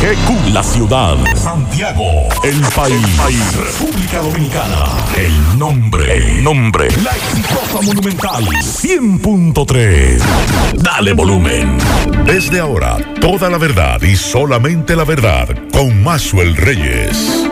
[0.00, 1.14] WKQ, la ciudad.
[1.36, 3.56] Santiago, el país.
[3.56, 4.86] República Dominicana.
[5.14, 6.88] El nombre, el nombre.
[7.02, 8.44] La exitosa monumental.
[8.44, 10.22] 100.3.
[10.76, 11.76] Dale volumen.
[12.24, 17.46] Desde ahora, toda la verdad y solamente la verdad con Maxwell Reyes.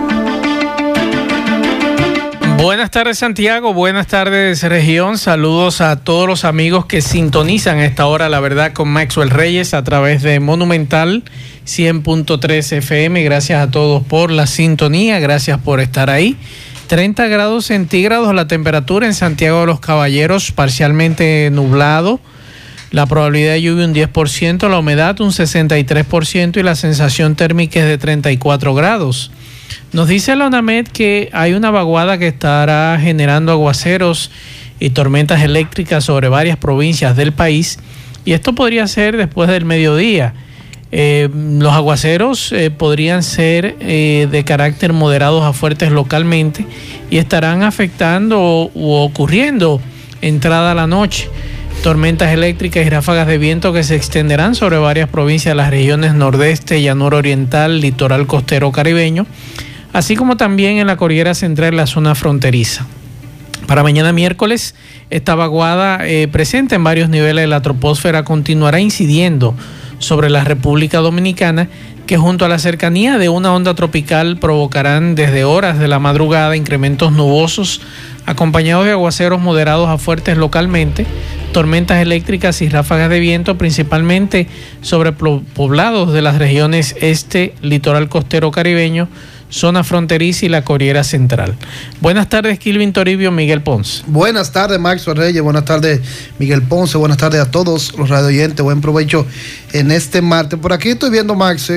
[2.56, 8.06] Buenas tardes Santiago, buenas tardes región, saludos a todos los amigos que sintonizan a esta
[8.06, 11.22] hora la verdad con Maxwell Reyes a través de Monumental
[11.68, 16.34] 100.3 FM, gracias a todos por la sintonía, gracias por estar ahí.
[16.86, 22.20] 30 grados centígrados la temperatura en Santiago de los Caballeros, parcialmente nublado,
[22.90, 27.86] la probabilidad de lluvia un 10%, la humedad un 63% y la sensación térmica es
[27.86, 29.30] de 34 grados.
[29.92, 34.30] Nos dice la ONAMED que hay una vaguada que estará generando aguaceros
[34.80, 37.78] y tormentas eléctricas sobre varias provincias del país
[38.24, 40.32] y esto podría ser después del mediodía.
[40.90, 46.66] Eh, los aguaceros eh, podrían ser eh, de carácter moderados a fuertes localmente
[47.10, 49.80] y estarán afectando u ocurriendo
[50.22, 51.28] entrada a la noche.
[51.82, 56.14] Tormentas eléctricas y ráfagas de viento que se extenderán sobre varias provincias de las regiones
[56.14, 59.26] nordeste, llanura oriental, litoral costero caribeño
[59.92, 62.86] así como también en la Cordillera Central, la zona fronteriza.
[63.68, 64.74] Para mañana miércoles,
[65.10, 68.24] esta vaguada eh, presente en varios niveles de la troposfera.
[68.24, 69.54] Continuará incidiendo
[69.98, 71.68] sobre la República Dominicana,
[72.06, 76.56] que junto a la cercanía de una onda tropical provocarán desde horas de la madrugada
[76.56, 77.82] incrementos nubosos
[78.24, 81.04] acompañados de aguaceros moderados a fuertes localmente,
[81.52, 84.48] tormentas eléctricas y ráfagas de viento principalmente
[84.80, 89.08] sobre poblados de las regiones este, litoral costero caribeño,
[89.50, 91.54] zona fronteriza y la Corriera Central.
[92.00, 94.02] Buenas tardes, Kilvin Toribio, Miguel Ponce.
[94.06, 95.42] Buenas tardes, Max Reyes.
[95.42, 96.00] Buenas tardes,
[96.38, 96.98] Miguel Ponce.
[96.98, 98.62] Buenas tardes a todos los radioyentes.
[98.62, 99.26] Buen provecho
[99.72, 100.58] en este martes.
[100.58, 101.72] Por aquí estoy viendo, Max,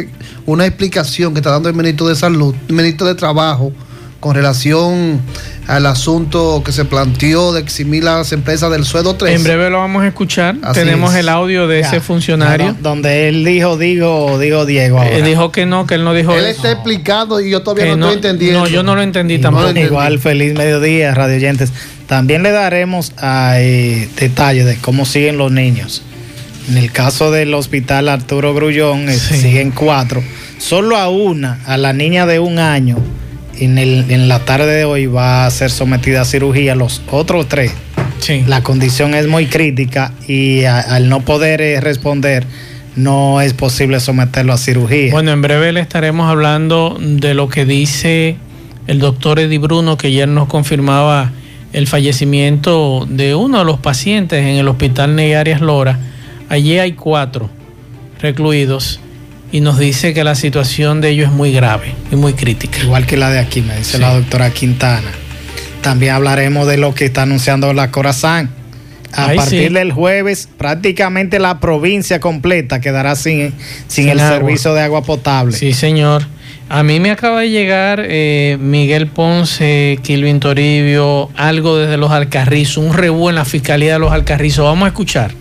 [0.46, 3.72] una explicación que está dando el ministro de Salud, el ministro de Trabajo,
[4.22, 5.20] con relación
[5.68, 9.36] al asunto que se planteó de eximir las empresas del sueldo 3.
[9.36, 10.56] En breve lo vamos a escuchar.
[10.74, 12.76] Tenemos el audio de ese funcionario.
[12.82, 15.02] donde él dijo, digo, digo Diego.
[15.02, 18.12] Él dijo que no, que él no dijo Él está explicando y yo todavía no,
[18.12, 18.60] estoy entendiendo.
[18.60, 19.72] No, yo no lo entendí tampoco.
[19.72, 21.74] Igual, feliz mediodía, radio oyentes.
[22.06, 26.04] También le daremos eh, detalles de cómo siguen los niños.
[26.70, 30.24] En el caso del hospital Arturo Grullón, eh, siguen cuatro.
[30.60, 32.98] Solo a una, a la niña de un año,
[33.60, 36.76] en, el, en la tarde de hoy va a ser sometida a cirugía.
[36.76, 37.72] Los otros tres,
[38.48, 42.46] la condición es muy crítica y al no poder eh, responder,
[42.96, 45.12] no es posible someterlo a cirugía.
[45.12, 48.38] Bueno, en breve le estaremos hablando de lo que dice
[48.88, 51.32] el doctor Eddie Bruno, que ayer nos confirmaba
[51.74, 56.00] el fallecimiento de uno de los pacientes en el hospital Negarias Lora.
[56.50, 57.50] Allí hay cuatro
[58.20, 59.00] recluidos
[59.52, 62.80] y nos dice que la situación de ellos es muy grave y muy crítica.
[62.84, 65.12] Igual que la de aquí, me dice la doctora Quintana.
[65.82, 68.52] También hablaremos de lo que está anunciando la Corazán.
[69.14, 73.54] A partir del jueves, prácticamente la provincia completa quedará sin,
[73.88, 75.52] sin, el servicio de agua potable.
[75.58, 76.26] Sí, señor.
[76.70, 82.78] A mí me acaba de llegar eh, Miguel Ponce, Kilvin Toribio, algo desde los Alcarrizos,
[82.78, 84.64] un rebú en la Fiscalía de los Alcarrizos.
[84.64, 85.34] Vamos a escuchar.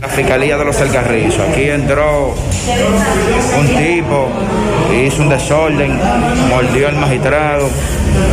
[0.00, 1.40] La Fiscalía de los Alcarrizos.
[1.50, 2.34] Aquí entró
[3.58, 4.28] un tipo,
[5.04, 5.98] hizo un desorden,
[6.48, 7.68] mordió al magistrado,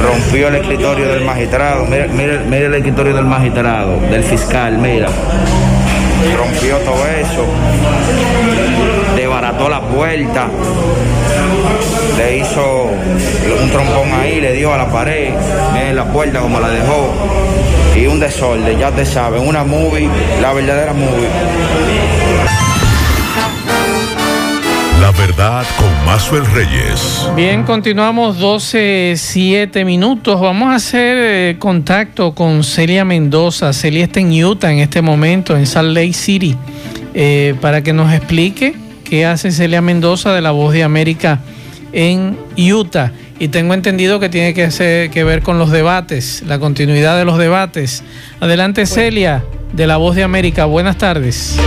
[0.02, 1.86] rompió el escritorio del magistrado.
[1.86, 5.10] Mire, el escritorio del magistrado, del fiscal, mira.
[6.38, 7.46] Rompió todo eso,
[9.16, 10.48] desbarató la puerta,
[12.18, 12.86] le hizo
[13.62, 15.34] un trompón ahí, le dio a la pared,
[15.76, 17.14] en la puerta como la dejó
[17.96, 20.10] y un desorden, ya te saben, una movie,
[20.42, 21.28] la verdadera movie.
[25.02, 27.28] La verdad con Mazuel Reyes.
[27.36, 30.40] Bien, continuamos 12, 7 minutos.
[30.40, 33.74] Vamos a hacer eh, contacto con Celia Mendoza.
[33.74, 36.56] Celia está en Utah en este momento, en Salt Lake City,
[37.14, 41.40] eh, para que nos explique qué hace Celia Mendoza de la Voz de América
[41.98, 47.18] en Utah y tengo entendido que tiene que, que ver con los debates, la continuidad
[47.18, 48.04] de los debates.
[48.40, 50.66] Adelante Celia, de La Voz de América.
[50.66, 51.58] Buenas tardes.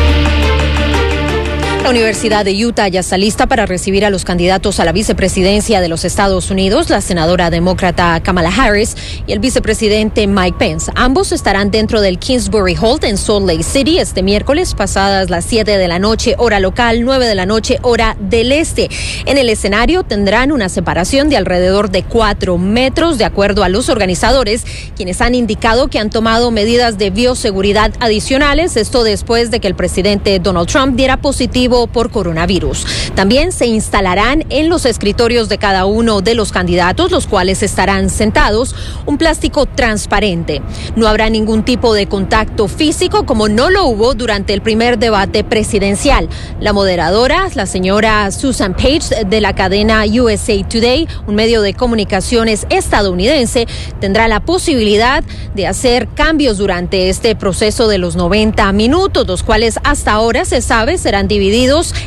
[1.82, 5.80] La Universidad de Utah ya está lista para recibir a los candidatos a la vicepresidencia
[5.80, 8.94] de los Estados Unidos, la senadora demócrata Kamala Harris
[9.26, 10.92] y el vicepresidente Mike Pence.
[10.94, 15.78] Ambos estarán dentro del Kingsbury Hall en Salt Lake City este miércoles pasadas las 7
[15.78, 18.90] de la noche hora local, 9 de la noche hora del este.
[19.24, 23.88] En el escenario tendrán una separación de alrededor de 4 metros de acuerdo a los
[23.88, 24.64] organizadores,
[24.96, 29.74] quienes han indicado que han tomado medidas de bioseguridad adicionales, esto después de que el
[29.74, 32.84] presidente Donald Trump diera positivo por coronavirus.
[33.14, 38.10] También se instalarán en los escritorios de cada uno de los candidatos, los cuales estarán
[38.10, 38.74] sentados,
[39.06, 40.62] un plástico transparente.
[40.96, 45.44] No habrá ningún tipo de contacto físico como no lo hubo durante el primer debate
[45.44, 46.28] presidencial.
[46.58, 52.66] La moderadora, la señora Susan Page de la cadena USA Today, un medio de comunicaciones
[52.68, 53.66] estadounidense,
[54.00, 55.22] tendrá la posibilidad
[55.54, 60.62] de hacer cambios durante este proceso de los 90 minutos, los cuales hasta ahora se
[60.62, 61.59] sabe serán divididos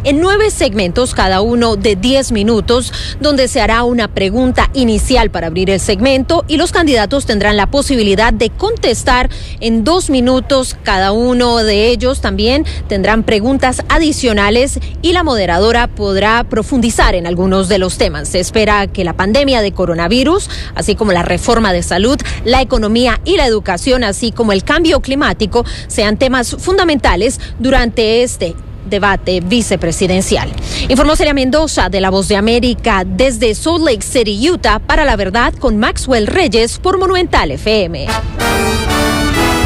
[0.03, 5.45] en nueve segmentos, cada uno de 10 minutos, donde se hará una pregunta inicial para
[5.45, 9.29] abrir el segmento y los candidatos tendrán la posibilidad de contestar
[9.59, 12.19] en dos minutos cada uno de ellos.
[12.19, 18.29] También tendrán preguntas adicionales y la moderadora podrá profundizar en algunos de los temas.
[18.29, 23.21] Se espera que la pandemia de coronavirus, así como la reforma de salud, la economía
[23.23, 28.55] y la educación, así como el cambio climático, sean temas fundamentales durante este
[28.85, 30.51] debate vicepresidencial.
[30.89, 35.15] Informó Celia Mendoza de La Voz de América desde Salt Lake City, Utah, para la
[35.15, 38.07] verdad con Maxwell Reyes por Monumental FM.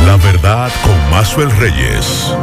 [0.05, 2.33] La verdad con Maxwell Reyes.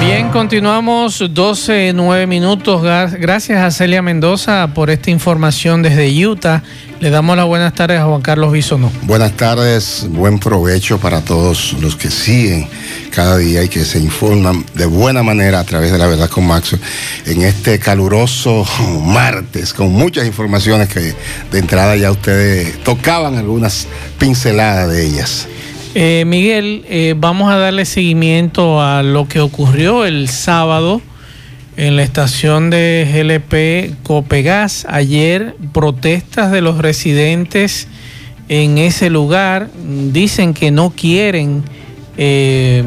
[0.00, 2.82] Bien, continuamos 12, 9 minutos.
[2.82, 6.62] Gracias a Celia Mendoza por esta información desde Utah.
[7.00, 8.90] Le damos las buenas tardes a Juan Carlos Bisonó.
[9.02, 12.66] Buenas tardes, buen provecho para todos los que siguen
[13.14, 16.44] cada día y que se informan de buena manera a través de la verdad con
[16.44, 16.80] Maxwell
[17.26, 18.66] en este caluroso
[19.04, 21.14] martes con muchas informaciones que
[21.52, 23.86] de entrada ya ustedes tocaban algunas
[24.18, 25.46] pinceladas de ellas.
[25.94, 31.00] Eh, Miguel, eh, vamos a darle seguimiento a lo que ocurrió el sábado
[31.78, 34.84] en la estación de GLP Copegas.
[34.90, 37.86] Ayer protestas de los residentes
[38.48, 39.70] en ese lugar
[40.12, 41.62] dicen que no quieren
[42.16, 42.82] eh,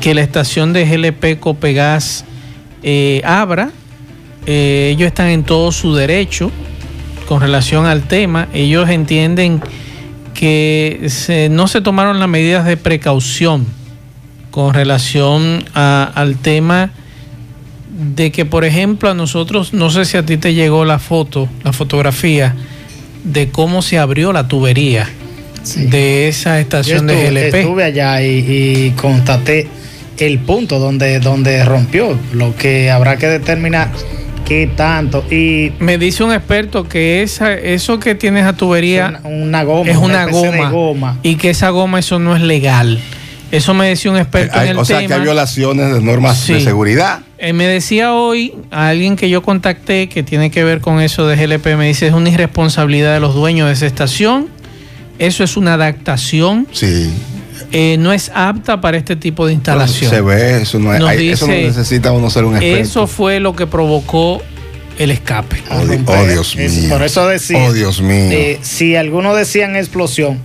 [0.00, 2.24] que la estación de GLP Copegas
[3.24, 3.70] abra.
[4.46, 6.50] ellos están en todo su derecho
[7.28, 8.48] con relación al tema.
[8.54, 9.60] Ellos entienden
[10.32, 11.10] que
[11.50, 13.66] no se tomaron las medidas de precaución
[14.50, 16.90] con relación al tema
[17.94, 21.48] de que, por ejemplo, a nosotros, no sé si a ti te llegó la foto,
[21.62, 22.54] la fotografía
[23.22, 25.08] de cómo se abrió la tubería
[25.76, 27.54] de esa estación de GLP.
[27.54, 29.68] Estuve allá y, constaté
[30.18, 33.90] el punto donde, donde rompió, lo que habrá que determinar
[34.44, 35.24] qué tanto.
[35.30, 39.96] Y me dice un experto que esa, eso que tiene esa tubería una, goma, es
[39.96, 43.00] una, goma, y que esa goma eso no es legal.
[43.50, 46.60] Eso me decía un experto en el o sea, que hay violaciones de normas de
[46.60, 47.20] seguridad.
[47.38, 51.26] Eh, me decía hoy a alguien que yo contacté que tiene que ver con eso
[51.26, 54.48] de GLP, me dice es una irresponsabilidad de los dueños de esa estación.
[55.18, 56.66] Eso es una adaptación.
[56.72, 57.12] Sí.
[57.72, 60.10] Eh, no es apta para este tipo de instalación.
[60.10, 62.82] se ve, eso no, eso no necesita uno ser un experto.
[62.82, 64.42] Eso fue lo que provocó
[64.98, 65.56] el escape.
[65.70, 66.88] Oh, oh Dios mío.
[66.88, 67.58] por eso decía.
[67.64, 68.30] Oh, Dios mío.
[68.30, 70.38] Eh, si algunos decían explosión,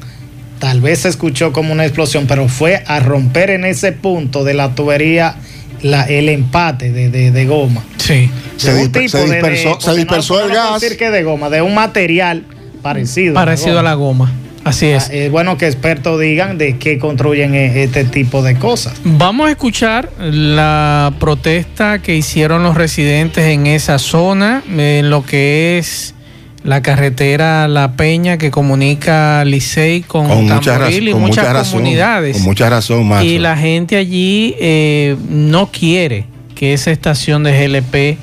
[0.59, 4.53] tal vez se escuchó como una explosión, pero fue a romper en ese punto de
[4.53, 5.35] la tubería
[5.81, 7.83] la, el empate de, goma.
[7.97, 8.29] Sí.
[8.57, 10.81] Se, dispersó, se dispersó el gas.
[10.81, 12.45] decir que de goma, de un material
[12.81, 13.33] parecido.
[13.33, 14.31] Parecido a la goma.
[14.63, 15.09] Así es.
[15.09, 18.93] Ah, es bueno que expertos digan de qué construyen e, este tipo de cosas.
[19.03, 25.77] Vamos a escuchar la protesta que hicieron los residentes en esa zona, en lo que
[25.77, 26.13] es
[26.63, 32.33] la carretera La Peña que comunica Licey con, con y muchas comunidades.
[32.37, 33.23] con mucha razón, más.
[33.23, 36.25] Y la gente allí eh, no quiere
[36.55, 38.17] que esa estación de GLP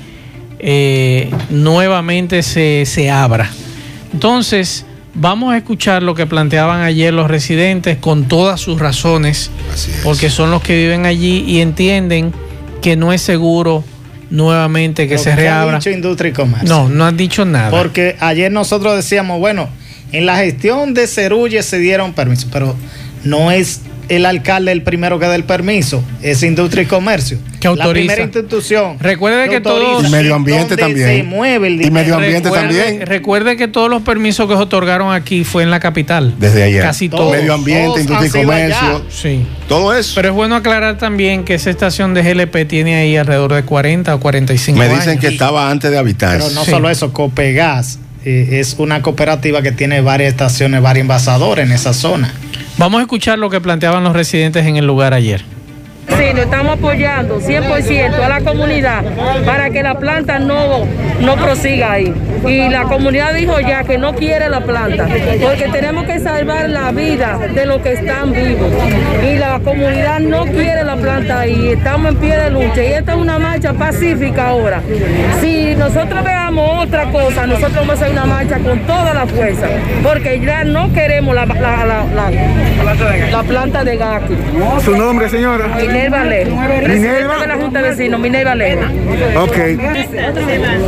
[0.59, 3.49] eh, nuevamente se, se abra.
[4.13, 4.85] Entonces,
[5.19, 9.49] Vamos a escuchar lo que planteaban ayer los residentes con todas sus razones,
[10.03, 12.31] porque son los que viven allí y entienden
[12.83, 13.83] que no es seguro
[14.29, 15.77] nuevamente que se reabra.
[15.77, 16.69] Ha dicho industria y comercio?
[16.69, 17.71] No, no han dicho nada.
[17.71, 19.69] Porque ayer nosotros decíamos, bueno,
[20.11, 22.75] en la gestión de Cerulle se dieron permisos, pero
[23.23, 27.37] no es el alcalde el primero que da el permiso, es Industria y Comercio.
[27.59, 27.87] Que autoriza.
[27.87, 28.97] La primera institución.
[28.99, 30.07] Recuerde que, todos.
[30.07, 31.07] Y medio ambiente también.
[31.07, 33.05] Se mueve el Y medio ambiente también.
[33.05, 36.35] Recuerde que todos los permisos que se otorgaron aquí fue en la capital.
[36.39, 36.83] Desde ayer.
[36.83, 37.31] Casi todo.
[37.31, 39.05] Medio ambiente, industria y comercio.
[39.09, 39.45] Sí.
[39.67, 40.13] Todo eso.
[40.15, 44.15] Pero es bueno aclarar también que esa estación de GLP tiene ahí alrededor de 40
[44.15, 44.91] o 45 años.
[44.91, 46.37] Me dicen que estaba antes de habitar.
[46.37, 51.65] Pero no solo eso, Copegas eh, es una cooperativa que tiene varias estaciones, varios envasadores
[51.65, 52.33] en esa zona.
[52.77, 55.43] Vamos a escuchar lo que planteaban los residentes en el lugar ayer.
[56.09, 59.03] Sí, nos estamos apoyando 100% a la comunidad
[59.45, 60.85] para que la planta no,
[61.19, 62.13] no prosiga ahí.
[62.47, 65.07] y la comunidad dijo ya que no quiere la planta,
[65.41, 68.71] porque tenemos que salvar la vida de los que están vivos.
[69.23, 72.83] Y la comunidad no quiere la planta y estamos en pie de lucha.
[72.83, 74.81] Y esta es una marcha pacífica ahora.
[75.41, 79.67] Si nosotros veamos otra cosa, nosotros vamos a hacer una marcha con toda la fuerza,
[80.03, 82.31] porque ya no queremos la, la, la,
[82.95, 84.21] la planta de gas.
[84.83, 85.67] ¿Su nombre, señora?
[85.75, 86.55] Minerva Alejo.
[86.83, 88.81] Presidente de la Junta de Vecinos, Minerva Alejo.
[89.41, 89.57] Ok.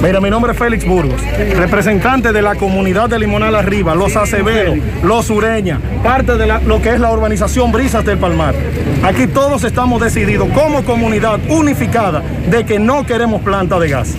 [0.01, 1.22] Mira, mi nombre es Félix Burgos,
[1.58, 6.82] representante de la comunidad de Limonal Arriba, Los Acevedos, Los Ureña, parte de la- lo
[6.82, 8.56] que es la urbanización Brisas del Palmar.
[9.03, 14.15] Aquí todos estamos decididos como comunidad unificada de que no queremos planta de gas.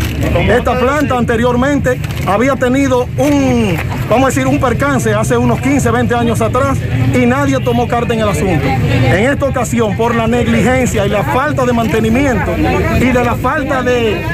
[0.49, 1.99] Esta planta anteriormente
[2.31, 3.77] había tenido un,
[4.09, 6.79] vamos a decir, un percance hace unos 15, 20 años atrás
[7.13, 8.65] y nadie tomó carta en el asunto.
[8.65, 12.53] En esta ocasión, por la negligencia y la falta de mantenimiento
[13.01, 14.25] y de la falta de,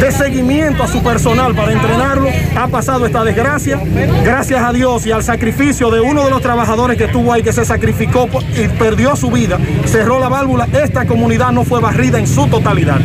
[0.00, 3.80] de seguimiento a su personal para entrenarlo, ha pasado esta desgracia.
[4.24, 7.52] Gracias a Dios y al sacrificio de uno de los trabajadores que estuvo ahí, que
[7.52, 12.26] se sacrificó y perdió su vida, cerró la válvula, esta comunidad no fue barrida en
[12.26, 13.00] su totalidad.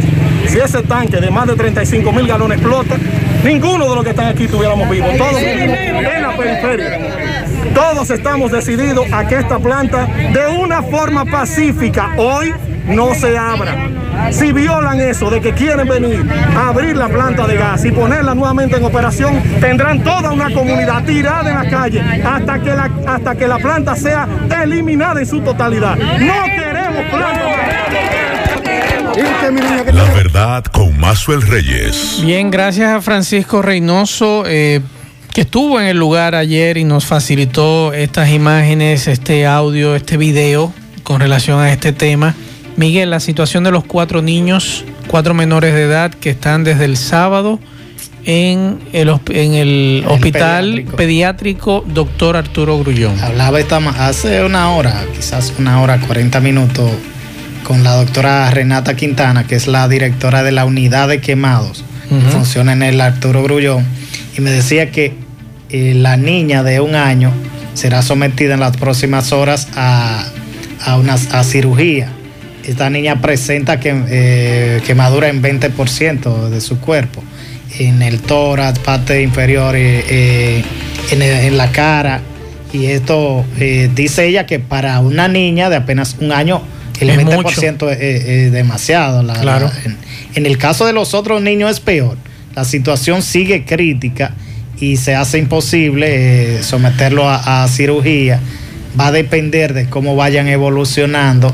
[0.48, 2.96] Si ese tanque de más de 35 mil galones explota,
[3.44, 5.10] ninguno de los que están aquí estuviéramos vivos.
[5.18, 7.00] Todos vivimos en la periferia.
[7.74, 12.54] Todos estamos decididos a que esta planta, de una forma pacífica, hoy
[12.88, 13.90] no se abra.
[14.32, 18.36] Si violan eso de que quieren venir a abrir la planta de gas y ponerla
[18.36, 23.36] nuevamente en operación, tendrán toda una comunidad tirada en la calle hasta que la, hasta
[23.36, 24.28] que la planta sea
[24.62, 25.96] eliminada en su totalidad.
[25.96, 27.42] No queremos planta.
[30.34, 32.22] Verdad con Maxwell Reyes.
[32.24, 34.80] Bien, gracias a Francisco Reynoso, eh,
[35.34, 40.74] que estuvo en el lugar ayer y nos facilitó estas imágenes, este audio, este video
[41.04, 42.34] con relación a este tema.
[42.78, 46.96] Miguel, la situación de los cuatro niños, cuatro menores de edad que están desde el
[46.96, 47.60] sábado
[48.24, 51.84] en el, en el hospital pediátrico.
[51.88, 53.20] doctor Arturo Grullón.
[53.20, 56.90] Hablaba esta hace una hora, quizás una hora, 40 minutos,
[57.64, 62.16] con la doctora Renata Quintana, que es la directora de la unidad de quemados, que
[62.32, 63.86] funciona en el Arturo Grullón,
[64.38, 65.14] y me decía que
[65.70, 67.32] eh, la niña de un año
[67.74, 70.26] será sometida en las próximas horas a,
[70.86, 72.10] a una a cirugía.
[72.68, 77.24] Esta niña presenta que, eh, quemadura en 20% de su cuerpo,
[77.80, 80.64] en el tórax, parte inferior, eh, eh,
[81.12, 82.20] en, el- en la cara.
[82.74, 83.46] Y esto
[83.96, 86.62] dice ella que para una niña de apenas un año,
[87.02, 89.24] el Es 20% es, demasiado.
[89.24, 89.68] la- Claro.
[89.74, 89.98] la- en,
[90.36, 92.18] en el caso de los otros niños es peor.
[92.56, 94.34] La situación sigue crítica
[94.80, 98.40] y se hace imposible eh, someterlo a, a cirugía.
[99.00, 101.50] Va a depender de cómo vayan evolucionando,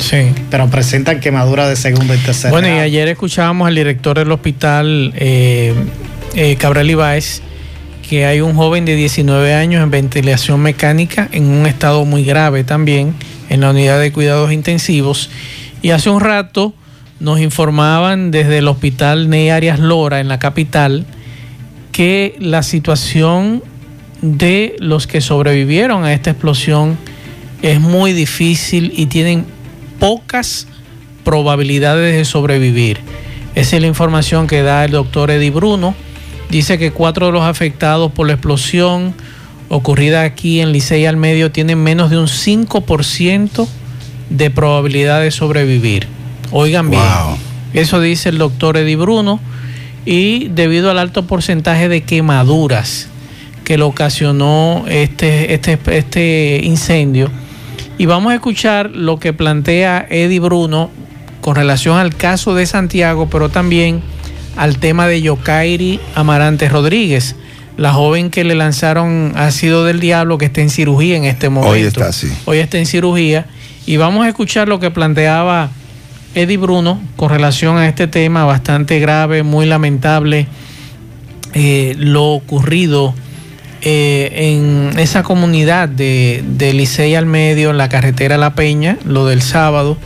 [0.50, 5.14] pero presentan quemaduras de segundo y tercer Bueno, y ayer escuchábamos al director del hospital
[5.16, 5.74] eh,
[6.36, 7.42] eh, Cabral Ibáez
[8.10, 12.64] que hay un joven de 19 años en ventilación mecánica en un estado muy grave
[12.64, 13.14] también
[13.50, 15.30] en la unidad de cuidados intensivos.
[15.82, 16.74] Y hace un rato
[17.20, 21.06] nos informaban desde el hospital Ney Arias Lora en la capital
[21.92, 23.64] que la situación
[24.22, 26.98] de los que sobrevivieron a esta explosión
[27.62, 29.46] es muy difícil y tienen
[30.00, 30.68] pocas
[31.24, 33.00] probabilidades de sobrevivir.
[33.56, 35.96] Esa es la información que da el doctor Eddie Bruno.
[36.50, 39.16] Dice que cuatro de los afectados por la explosión
[39.70, 43.68] ocurrida aquí en Licey al Medio tienen menos de un 5%
[44.30, 46.08] de probabilidad de sobrevivir.
[46.52, 47.04] Oigan bien.
[47.74, 49.40] Eso dice el doctor Eddie Bruno.
[50.06, 53.10] Y debido al alto porcentaje de quemaduras
[53.66, 57.30] que lo ocasionó este, este, este incendio.
[57.98, 60.90] Y vamos a escuchar lo que plantea Eddie Bruno
[61.42, 64.02] con relación al caso de Santiago, pero también
[64.56, 67.36] al tema de Yokairi Amarante Rodríguez,
[67.78, 71.74] la joven que le lanzaron ácido del diablo que está en cirugía en este momento.
[71.74, 72.28] Hoy está así.
[72.46, 73.46] Hoy está en cirugía.
[73.86, 75.70] Y vamos a escuchar lo que planteaba
[76.36, 80.48] Eddie Bruno con relación a este tema bastante grave, muy lamentable,
[81.54, 83.14] eh, lo ocurrido
[83.82, 89.28] eh, en esa comunidad de, de Licey al medio, en la carretera La Peña, lo
[89.28, 89.98] del sábado.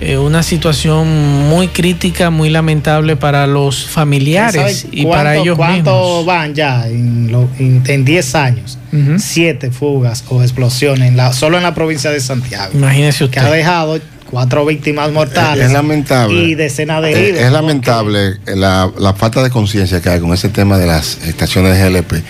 [0.00, 1.06] Eh, una situación
[1.48, 6.26] muy crítica, muy lamentable para los familiares ¿Sabe y para ellos ¿Cuánto mismos.
[6.26, 8.78] van ya en, lo- en- en 10 años?
[9.18, 12.72] Siete fugas o explosiones en la- solo en la provincia de Santiago.
[12.74, 13.56] Imagínese Que ha usted.
[13.56, 14.00] dejado
[14.30, 15.66] cuatro víctimas mortales.
[15.66, 16.42] Es, lamentable.
[16.42, 17.40] Y decenas de heridos.
[17.40, 21.18] Es, es lamentable la, la, falta de conciencia que hay con ese tema de las
[21.24, 22.24] estaciones de GLP.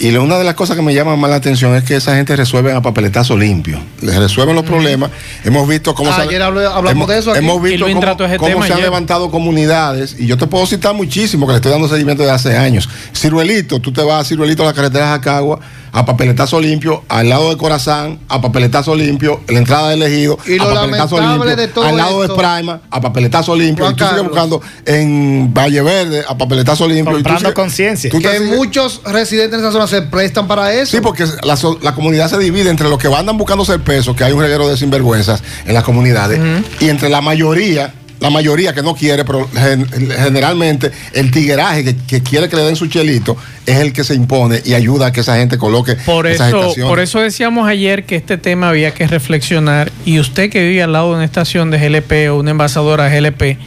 [0.00, 2.34] Y una de las cosas que me llama más la atención es que esa gente
[2.34, 3.78] resuelve a papeletazo limpio.
[4.00, 4.68] Les resuelven los mm.
[4.68, 5.10] problemas.
[5.44, 7.30] Hemos visto cómo ah, se ayer hablamos hemos, de eso.
[7.30, 7.38] Aquí.
[7.40, 10.16] Hemos visto cómo, cómo se han levantado comunidades.
[10.18, 12.88] Y yo te puedo citar muchísimo, que le estoy dando seguimiento de hace años.
[13.14, 15.60] Ciruelito, tú te vas a Ciruelito a la carretera de Jacagua
[15.92, 20.58] a papeletazo limpio, al lado de Corazán, a papeletazo limpio, la entrada de elegido, y
[20.58, 25.52] a papeletazo limpio, al lado de Prima, a papeletazo limpio, y tú sigues buscando en
[25.52, 27.14] Valle Verde, a papeletazo limpio.
[27.14, 28.10] Comprando conciencia.
[28.10, 30.92] Que muchos residentes de esa zona se prestan para eso.
[30.92, 34.24] Sí, porque la, la, comunidad se divide entre los que andan buscando ser pesos, que
[34.24, 36.40] hay un reguero de sinvergüenzas en las comunidades,
[36.80, 42.48] y entre la mayoría la mayoría que no quiere, pero generalmente el tigueraje que, quiere
[42.48, 43.36] que le den su chelito
[43.66, 47.00] es el que se impone y ayuda a que esa gente coloque por eso, Por
[47.00, 51.10] eso decíamos ayer que este tema había que reflexionar y usted que vive al lado
[51.10, 53.58] de una estación de GLP o una envasadora GLP,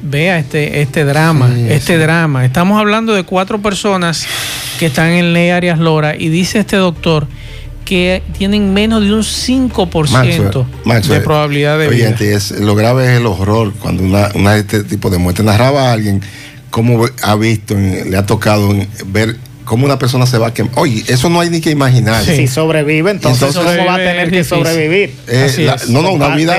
[0.00, 2.46] vea este, este drama, este drama.
[2.46, 4.26] Estamos hablando de cuatro personas
[4.78, 7.28] que están en Ley Arias Lora y dice este doctor
[7.86, 10.66] que tienen menos de un 5%
[11.08, 12.14] de probabilidad de vida.
[12.20, 15.92] Es, lo grave es el horror cuando una, una este tipo de muerte narraba a
[15.92, 16.20] alguien
[16.68, 18.74] cómo ha visto, le ha tocado
[19.06, 20.72] ver cómo una persona se va a quemar.
[20.76, 22.22] Oye, eso no hay ni que imaginar.
[22.24, 25.14] Si sobrevive, entonces, ¿cómo va a tener que sobrevivir?
[25.28, 26.58] Eh, no, no, una vida.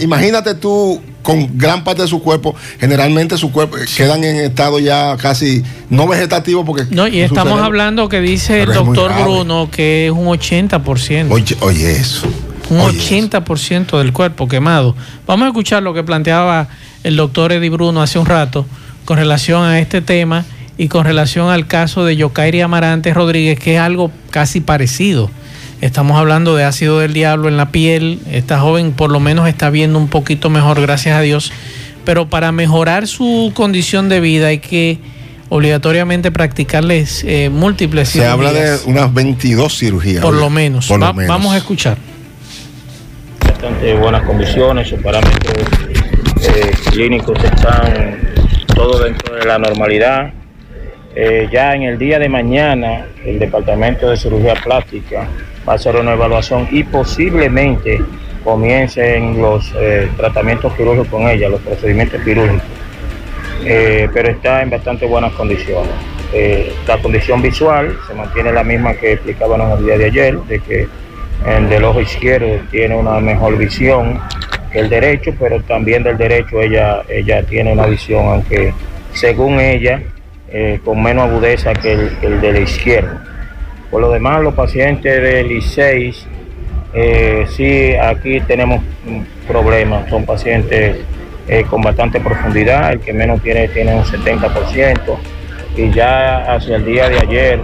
[0.00, 5.16] Imagínate tú con gran parte de su cuerpo, generalmente su cuerpo quedan en estado ya
[5.16, 10.12] casi no vegetativo porque no y estamos hablando que dice el doctor Bruno que es
[10.12, 11.30] un 80%.
[11.30, 12.26] Oye, oye eso.
[12.70, 14.94] Un 80% del cuerpo quemado.
[15.26, 16.68] Vamos a escuchar lo que planteaba
[17.02, 18.64] el doctor Eddie Bruno hace un rato
[19.04, 20.44] con relación a este tema
[20.78, 25.30] y con relación al caso de Yokairi Amarante Rodríguez, que es algo casi parecido.
[25.80, 28.20] Estamos hablando de ácido del diablo en la piel.
[28.30, 31.52] Esta joven por lo menos está viendo un poquito mejor, gracias a Dios.
[32.04, 34.98] Pero para mejorar su condición de vida hay que
[35.48, 40.22] obligatoriamente practicarles eh, múltiples Se habla de unas 22 cirugías.
[40.22, 40.88] Por lo menos.
[40.88, 41.96] Vamos a escuchar.
[43.46, 45.54] Bastante buenas condiciones, sus parámetros
[46.42, 48.32] eh, clínicos están
[48.74, 50.32] todo dentro de la normalidad.
[51.14, 55.26] Eh, ya en el día de mañana, el Departamento de Cirugía Plástica
[55.68, 58.00] va a hacer una evaluación y posiblemente
[58.44, 62.62] comiencen los eh, tratamientos quirúrgicos con ella, los procedimientos quirúrgicos.
[63.64, 65.90] Eh, pero está en bastante buenas condiciones.
[66.86, 70.60] La condición visual se mantiene la misma que explicaban en el día de ayer, de
[70.60, 70.86] que
[71.44, 74.20] el del ojo izquierdo tiene una mejor visión
[74.72, 78.72] que el derecho, pero también del derecho ella, ella tiene una visión, aunque
[79.12, 80.00] según ella,
[80.84, 83.24] con menos agudeza que el, el de la izquierda.
[83.90, 86.14] Por lo demás, los pacientes del I6,
[86.92, 88.82] eh, sí, aquí tenemos
[89.48, 90.98] problemas, son pacientes
[91.48, 95.16] eh, con bastante profundidad, el que menos tiene tiene un 70%,
[95.76, 97.60] y ya hacia el día de ayer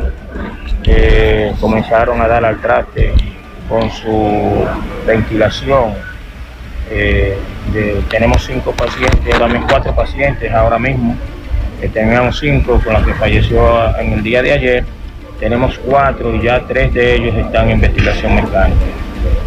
[0.84, 3.12] eh, comenzaron a dar al traste
[3.68, 4.64] con su
[5.06, 5.94] ventilación.
[8.08, 11.16] tenemos cinco pacientes, también cuatro pacientes ahora mismo,
[11.92, 14.84] teníamos cinco con los que falleció en el día de ayer
[15.38, 18.80] tenemos cuatro y ya tres de ellos están en investigación mecánica.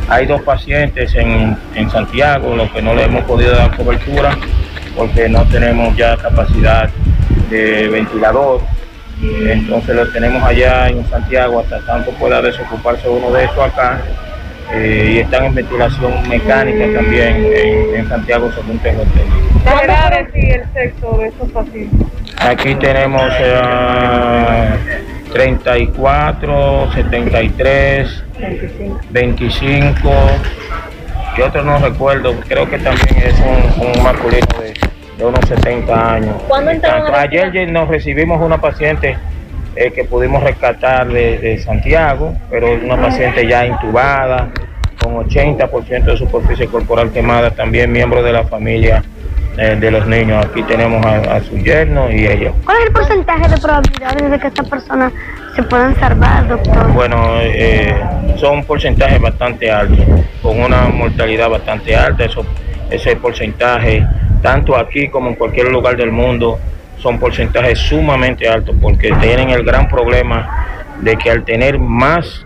[0.07, 1.57] Hay dos pacientes en,
[1.89, 4.37] Santiago, los que no le hemos podido dar cobertura
[4.95, 6.89] porque no tenemos ya capacidad
[7.49, 8.61] de ventilador.
[9.21, 14.01] Entonces los tenemos allá en Santiago hasta tanto pueda desocuparse uno de esos acá.
[14.71, 17.43] Eh, y están en ventilación mecánica también
[17.95, 19.49] en, Santiago, según tengo entendido.
[19.63, 19.89] ¿Cuál
[20.33, 22.07] el sexo de esos pacientes?
[22.39, 24.69] Aquí tenemos eh,
[25.33, 28.23] 34, 73,
[29.09, 30.11] 25.
[31.37, 34.47] y otro no recuerdo, creo que también es un, masculino
[35.17, 36.35] de, unos 70 años.
[37.15, 39.17] ayer nos recibimos una paciente
[39.75, 44.49] eh, que pudimos rescatar de, Santiago, pero una paciente ya intubada,
[45.01, 49.03] con 80% de superficie corporal quemada, también miembro de la familia
[49.57, 50.45] eh, de los niños.
[50.45, 52.51] Aquí tenemos a, su yerno y ella.
[52.65, 55.11] ¿Cuál es el porcentaje de probabilidades de que esta persona
[55.55, 56.91] se puedan salvar, doctor?
[56.93, 57.93] Bueno, eh,
[58.37, 60.05] son porcentajes bastante altos,
[60.41, 62.25] con una mortalidad bastante alta.
[62.25, 62.45] Eso,
[62.89, 64.05] ese porcentaje,
[64.41, 66.59] tanto aquí como en cualquier lugar del mundo,
[67.01, 72.45] son porcentajes sumamente altos porque tienen el gran problema de que al tener más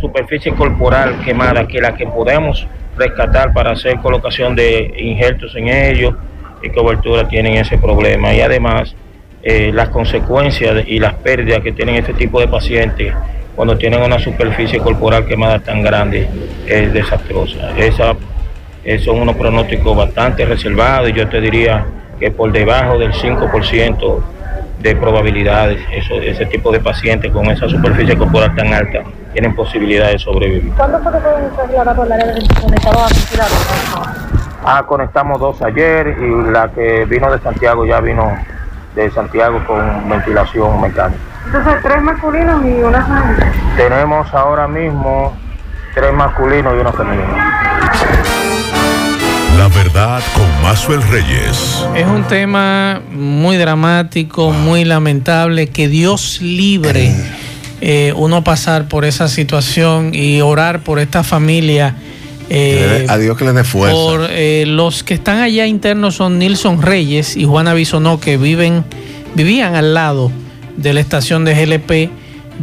[0.00, 6.14] superficie corporal quemada que la que podemos rescatar para hacer colocación de injertos en ellos,
[6.62, 8.34] y cobertura tienen ese problema.
[8.34, 8.94] Y además,
[9.42, 13.14] eh, las consecuencias y las pérdidas que tienen este tipo de pacientes
[13.56, 16.28] cuando tienen una superficie corporal quemada tan grande
[16.66, 17.76] es desastrosa.
[17.76, 18.14] Esa
[19.04, 21.84] son unos pronósticos bastante reservados y yo te diría
[22.20, 24.20] que por debajo del 5%
[24.80, 29.00] de probabilidades, eso, ese tipo de pacientes con esa superficie corporal tan alta
[29.32, 30.72] tienen posibilidad de sobrevivir.
[30.74, 33.12] ¿Cuándo fue que trasladados al área de conectados
[33.94, 34.14] a?
[34.62, 38.30] Ah, conectamos dos ayer y la que vino de Santiago ya vino
[38.94, 41.20] de Santiago con ventilación mecánica.
[41.46, 43.52] Entonces, tres masculinos y una femenina.
[43.76, 45.34] Tenemos ahora mismo
[45.94, 47.59] tres masculinos y una femenina.
[49.84, 51.86] Verdad con Mazuel Reyes.
[51.96, 57.14] Es un tema muy dramático, muy lamentable, que Dios libre
[57.80, 61.96] eh, uno pasar por esa situación y orar por esta familia.
[62.50, 63.96] eh, a Dios que le dé fuerza.
[63.96, 68.84] por eh, los que están allá internos son Nilson Reyes y Juana Bisonó que viven,
[69.34, 70.30] vivían al lado
[70.76, 72.10] de la estación de GLP,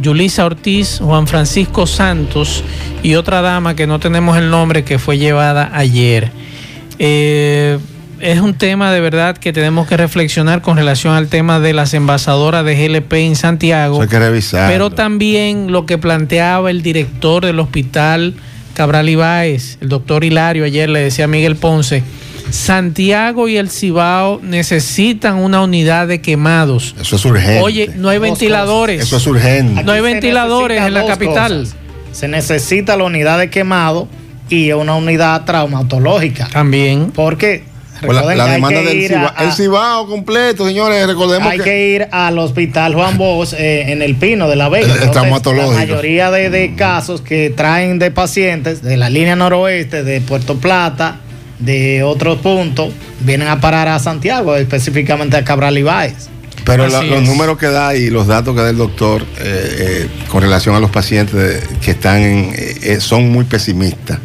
[0.00, 2.62] Yulisa Ortiz, Juan Francisco Santos
[3.02, 6.30] y otra dama que no tenemos el nombre que fue llevada ayer.
[6.98, 7.78] Eh,
[8.20, 11.94] es un tema de verdad que tenemos que reflexionar con relación al tema de las
[11.94, 13.94] envasadoras de GLP en Santiago.
[13.96, 14.70] Eso hay que revisar.
[14.70, 18.34] Pero también lo que planteaba el director del hospital
[18.74, 22.02] Cabral Ibáez, el doctor Hilario, ayer le decía a Miguel Ponce,
[22.50, 26.94] Santiago y el Cibao necesitan una unidad de quemados.
[27.00, 27.60] Eso es urgente.
[27.60, 29.02] Oye, no hay ventiladores.
[29.02, 29.82] Eso es urgente.
[29.84, 31.60] No hay ventiladores en la capital.
[31.60, 31.76] cosas.
[32.12, 34.08] Se necesita la unidad de quemado
[34.48, 36.48] y una unidad traumatológica.
[36.52, 37.10] También.
[37.14, 37.64] Porque
[38.00, 39.32] Pues la, la demanda del Cibao.
[39.34, 43.90] a- El Cibao completo, señores, recordemos hay que, que ir al hospital Juan Bosch eh,
[43.92, 44.86] en el Pino de la Vega.
[44.86, 45.72] Entonces, traumatológico.
[45.72, 50.56] La mayoría de, de casos que traen de pacientes de la línea noroeste, de Puerto
[50.56, 51.16] Plata,
[51.58, 56.28] de otros puntos, vienen a parar a Santiago, específicamente a Cabral Ibáez.
[56.68, 59.26] Pero la- Así los números que da y los datos que da el doctor eh,
[59.40, 64.18] eh, con relación a los pacientes que están en, eh, eh, son muy pesimistas.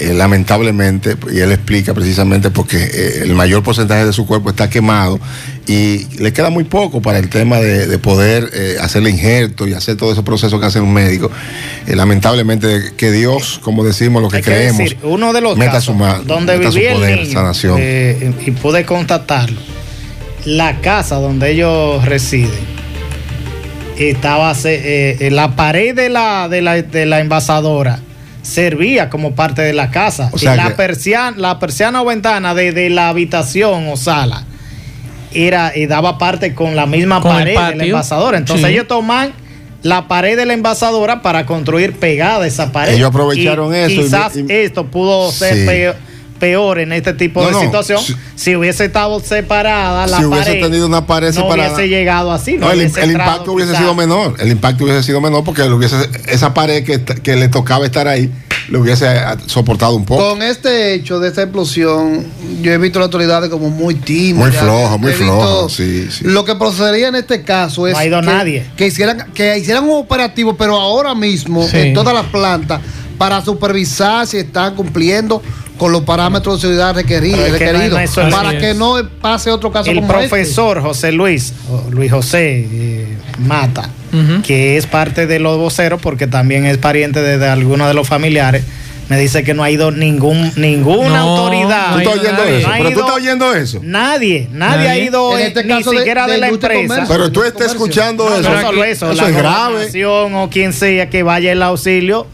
[0.00, 5.18] Lamentablemente, y él explica precisamente porque el mayor porcentaje de su cuerpo está quemado
[5.66, 9.72] y le queda muy poco para el tema de, de poder eh, hacerle injerto y
[9.72, 11.30] hacer todo ese proceso que hace un médico.
[11.86, 15.94] Lamentablemente, que Dios, como decimos, lo que creemos, decir, uno de los meta casos su
[15.94, 17.78] mano, donde meta su vivía poder, el niño, sanación.
[18.46, 19.58] y pude constatarlo,
[20.48, 22.50] la casa donde ellos residen
[23.98, 27.98] estaba eh, eh, la pared de la, de la de la envasadora
[28.42, 32.04] servía como parte de la casa O sea y la que- persiana la persiana o
[32.06, 34.44] ventana de, de la habitación o sala
[35.34, 38.72] era y daba parte con la misma Con pared de la envasadora entonces Sí.
[38.72, 39.32] ellos toman
[39.82, 44.04] la pared de la envasadora para construir pegada esa pared Ellos aprovecharon Y eso y-
[44.04, 45.66] quizás y- esto pudo ser Sí.
[45.66, 45.96] peor,
[46.38, 50.24] peor en este tipo No, de no, situación si- si hubiese estado separada la si
[50.24, 53.52] hubiese pared tenido una pared no separada hubiese llegado así no, No, el, hubiese impacto
[53.52, 53.82] hubiese quizás.
[53.82, 54.34] sido menor.
[54.38, 55.96] El impacto hubiese sido menor porque hubiese,
[56.28, 58.30] esa pared que, que le tocaba estar ahí
[58.68, 60.28] le hubiese ah, soportado un poco.
[60.28, 62.26] Con este hecho de esta explosión,
[62.60, 64.50] yo he visto a las autoridades como muy tímidas.
[64.50, 65.12] Muy flojo, muy
[65.70, 66.24] sí, sí.
[66.24, 68.66] Lo que procedería en este caso es No ha ido que, nadie.
[68.76, 71.78] que hicieran que hicieran un operativo, pero ahora mismo Sí.
[71.78, 72.82] en todas las plantas
[73.16, 75.42] para supervisar si están cumpliendo
[75.78, 77.48] con los parámetros de seguridad requeridos,
[78.16, 80.28] no- no para que no pase otro caso el como este.
[80.28, 81.52] profesor José Luis
[81.90, 83.88] Luis José eh, Mata
[84.44, 88.08] que es parte de los voceros porque también es pariente de, de algunos de los
[88.08, 88.64] familiares
[89.08, 92.58] me dice que no ha ido ningún ninguna No, autoridad no ¿Tú estás oyendo nadie.
[92.58, 92.68] eso?
[92.68, 93.80] No ha Pero tú ido- estás oyendo eso.
[93.82, 97.06] nadie nadie, ha ido En este ni caso siquiera de, de la empresa comercio.
[97.08, 97.76] Pero tú estás comercio.
[97.76, 98.50] escuchando No, eso.
[98.50, 100.04] no solo eso, eso la es grave.
[100.06, 102.26] o quien sea que vaya el auxilio,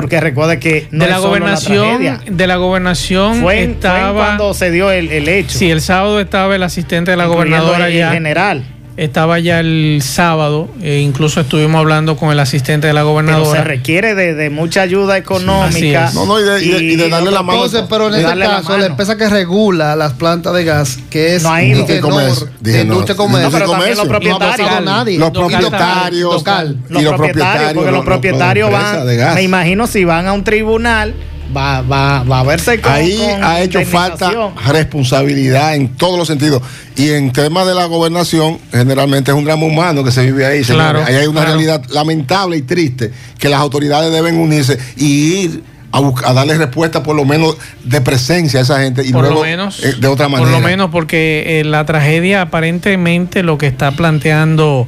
[0.00, 2.20] porque recuerde que no de la es solo gobernación, tragedia.
[2.30, 5.58] de la gobernación Fue, en- fue en estaba cuando se dio el, el hecho.
[5.58, 8.12] Sí, el sábado estaba el asistente de la gobernadora el ya.
[8.12, 8.62] general.
[8.98, 13.12] Estaba ya el sábado, e incluso estuvimos hablando con el asistente de la Pero se
[13.12, 13.62] gobernadora.
[13.62, 16.10] requiere de, de mucha ayuda económica.
[16.14, 17.64] No, no, y de, y de- y de darle la mano.
[17.64, 21.36] Entonces, pero en este la caso, la, empresa que regula las plantas de gas, que
[21.36, 21.86] es No ha ido.
[22.00, 23.94] Comercio, industria y No, comercio, pero también comercio.
[23.94, 24.84] los no propietarios.
[24.84, 25.18] nadie.
[25.20, 26.76] los Local, propietarios local.
[26.88, 30.42] los y los propietarios, propietarios porque los propietarios van, me imagino si van a un
[30.42, 31.14] tribunal,
[31.56, 34.30] va, va, va a verse con Ahí con ha hecho falta
[34.66, 36.62] responsabilidad en todos los sentidos.
[36.96, 40.62] Y en tema de la gobernación, generalmente es un drama humano que se vive ahí.
[40.62, 41.56] Claro, ahí hay una claro.
[41.56, 46.58] realidad lamentable y triste que las autoridades deben unirse y ir a, busc- a darle
[46.58, 49.94] respuesta por lo menos de presencia a esa gente y por luego lo menos eh,
[49.98, 50.50] de otra manera.
[50.50, 54.86] por lo menos porque eh, la tragedia aparentemente lo que está planteando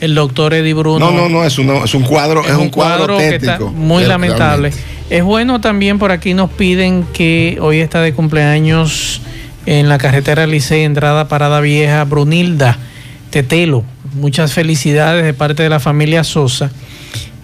[0.00, 3.18] el doctor Eddie Bruno No, no, no, es un, es un cuadro, es, un cuadro,
[3.18, 4.72] que está muy lamentable.
[5.10, 9.20] Es bueno también por aquí nos piden que hoy está de cumpleaños
[9.66, 12.78] en la carretera Licey, entrada Parada Vieja, Brunilda
[13.30, 13.84] Tetelo.
[14.14, 16.70] Muchas felicidades de parte de la familia Sosa.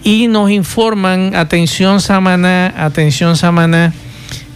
[0.03, 3.93] Y nos informan, atención Samaná, atención Samaná,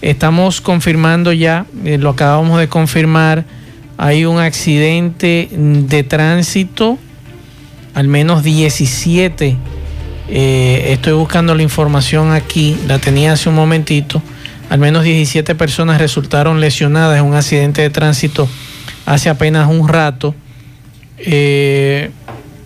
[0.06, 3.44] Estamos confirmando ya, eh, lo acabamos de confirmar,
[3.98, 7.00] hay un accidente de tránsito,
[7.96, 9.58] al menos 17.
[10.28, 14.22] eh, estoy buscando la información aquí, la tenía hace un momentito.
[14.70, 18.48] Al menos 17 personas resultaron lesionadas en un accidente de tránsito
[19.06, 20.36] hace apenas un rato.
[21.18, 22.12] Eh,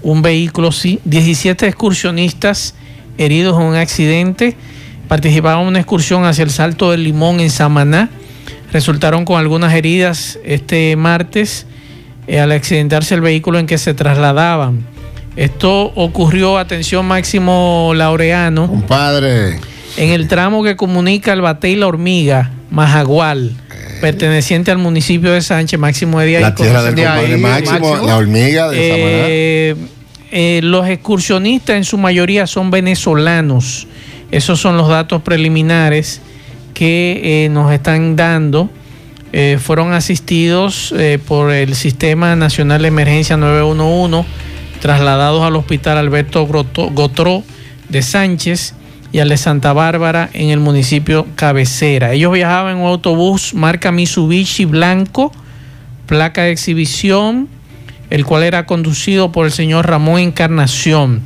[0.02, 2.76] un vehículo, sí, 17 excursionistas
[3.18, 4.56] heridos en un accidente.
[5.08, 8.10] Participaban en una excursión hacia el Salto del Limón en Samaná.
[8.72, 11.65] Resultaron con algunas heridas este martes
[12.28, 14.86] eh, al accidentarse el vehículo en que se trasladaban.
[15.39, 18.67] Esto ocurrió, atención Máximo Laureano.
[18.67, 19.58] Compadre.
[19.95, 23.56] En el tramo que comunica el Bate y la Hormiga, Majagual,
[24.02, 26.41] perteneciente al municipio de Sánchez, Máximo de Díaz.
[26.41, 29.75] La tierra del compadre Máximo, la hormiga de Eh,
[30.32, 33.88] eh, los excursionistas en su mayoría son venezolanos.
[34.32, 36.19] Esos son los datos preliminares
[36.73, 38.69] que eh, nos están dando.
[39.32, 44.28] Eh, fueron asistidos eh, por el Sistema Nacional de Emergencia 911,
[44.80, 47.44] trasladados al Hospital Alberto Gotró
[47.89, 48.76] de Sánchez
[49.12, 52.13] y al de Santa Bárbara en el municipio Cabecera.
[52.13, 55.32] Ellos viajaban en un autobús marca Mitsubishi blanco,
[56.06, 57.48] placa de exhibición,
[58.10, 61.22] el cual era conducido por el señor Ramón Encarnación.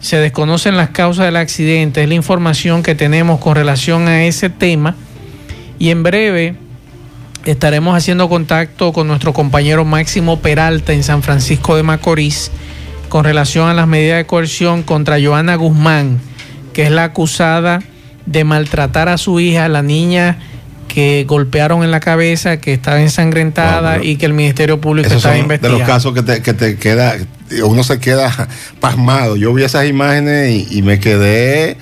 [0.00, 4.48] Se desconocen las causas del accidente, es la información que tenemos con relación a ese
[4.48, 4.96] tema.
[5.78, 6.56] Y en breve
[7.44, 12.50] estaremos haciendo contacto con nuestro compañero Máximo Peralta en San Francisco de Macorís
[13.10, 16.18] con relación a las medidas de coerción contra Joana Guzmán,
[16.72, 17.80] que es la acusada
[18.24, 20.38] de maltratar a su hija, la niña
[20.86, 25.32] que golpearon en la cabeza, que estaba ensangrentada y que el Ministerio Público estaba son
[25.34, 25.78] de investigando.
[25.78, 27.16] los casos que te, que te queda,
[27.64, 28.48] uno se queda
[28.80, 29.36] pasmado.
[29.36, 31.76] Yo vi esas imágenes y, y me quedé,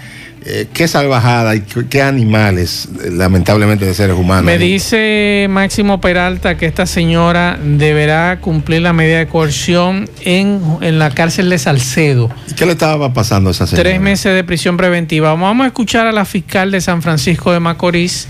[0.50, 4.44] eh, qué salvajada y qué, qué animales, eh, lamentablemente, de seres humanos.
[4.44, 10.98] Me dice Máximo Peralta que esta señora deberá cumplir la medida de coerción en, en
[10.98, 12.30] la cárcel de Salcedo.
[12.56, 13.90] ¿Qué le estaba pasando a esa señora?
[13.90, 15.34] Tres meses de prisión preventiva.
[15.34, 18.26] Vamos a escuchar a la fiscal de San Francisco de Macorís,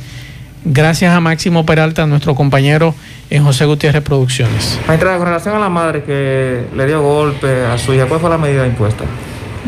[0.64, 2.96] gracias a Máximo Peralta, nuestro compañero
[3.31, 4.76] en José Gutiérrez Producciones.
[4.88, 8.28] Magistrada, con relación a la madre que le dio golpe a su hija, ¿cuál fue
[8.28, 9.04] la medida impuesta?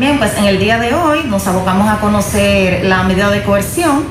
[0.01, 4.03] Bien, pues en el día de hoy nos abocamos a conocer la medida de coerción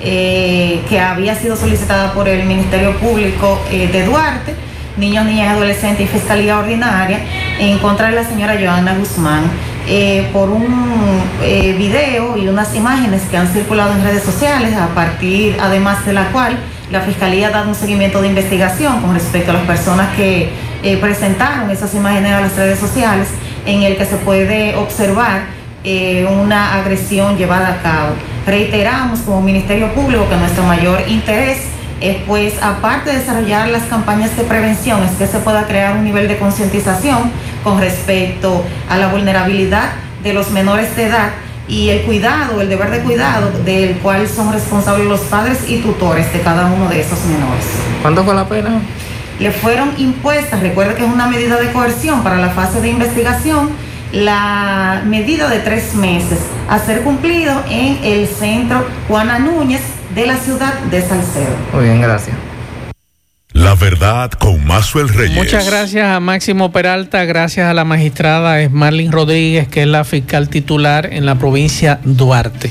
[0.00, 4.54] eh, que había sido solicitada por el Ministerio Público eh, de Duarte,
[4.96, 7.18] Niños, Niñas, Adolescentes y Fiscalía Ordinaria
[7.58, 9.42] en contra de la señora Joana Guzmán
[9.88, 11.20] eh, por un
[11.76, 16.26] video y unas imágenes que han circulado en redes sociales, a partir además de la
[16.30, 16.56] cual
[16.92, 20.52] la Fiscalía ha dado un seguimiento de investigación con respecto a las personas que
[21.00, 23.26] presentaron esas imágenes a las redes sociales,
[23.66, 25.42] en el que se puede observar
[25.84, 28.10] eh, una agresión llevada a cabo.
[28.46, 31.58] Reiteramos como Ministerio Público que nuestro mayor interés
[32.00, 36.04] es pues aparte de desarrollar las campañas de prevención, es que se pueda crear un
[36.04, 37.30] nivel de concientización
[37.62, 41.30] con respecto a la vulnerabilidad de los menores de edad
[41.68, 46.32] y el cuidado, el deber de cuidado del cual son responsables los padres y tutores
[46.32, 47.64] de cada uno de esos menores.
[48.02, 48.80] ¿Cuánto fue la pena?
[49.42, 53.70] Le fueron impuestas, recuerde que es una medida de coerción para la fase de investigación,
[54.12, 59.80] la medida de tres meses a ser cumplido en el centro Juana Núñez
[60.14, 61.56] de la ciudad de Salcedo.
[61.72, 62.36] Muy bien, gracias.
[63.52, 65.34] La verdad con Maxwell Reyes.
[65.34, 70.50] Muchas gracias a Máximo Peralta, gracias a la magistrada Esmarlin Rodríguez, que es la fiscal
[70.50, 72.70] titular en la provincia Duarte.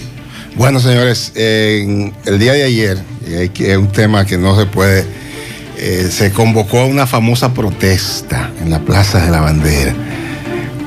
[0.55, 2.97] Bueno, señores, en el día de ayer,
[3.29, 5.05] y hay que- es un tema que no se puede,
[5.83, 9.95] eh, se convocó una famosa protesta en la Plaza de la Bandera.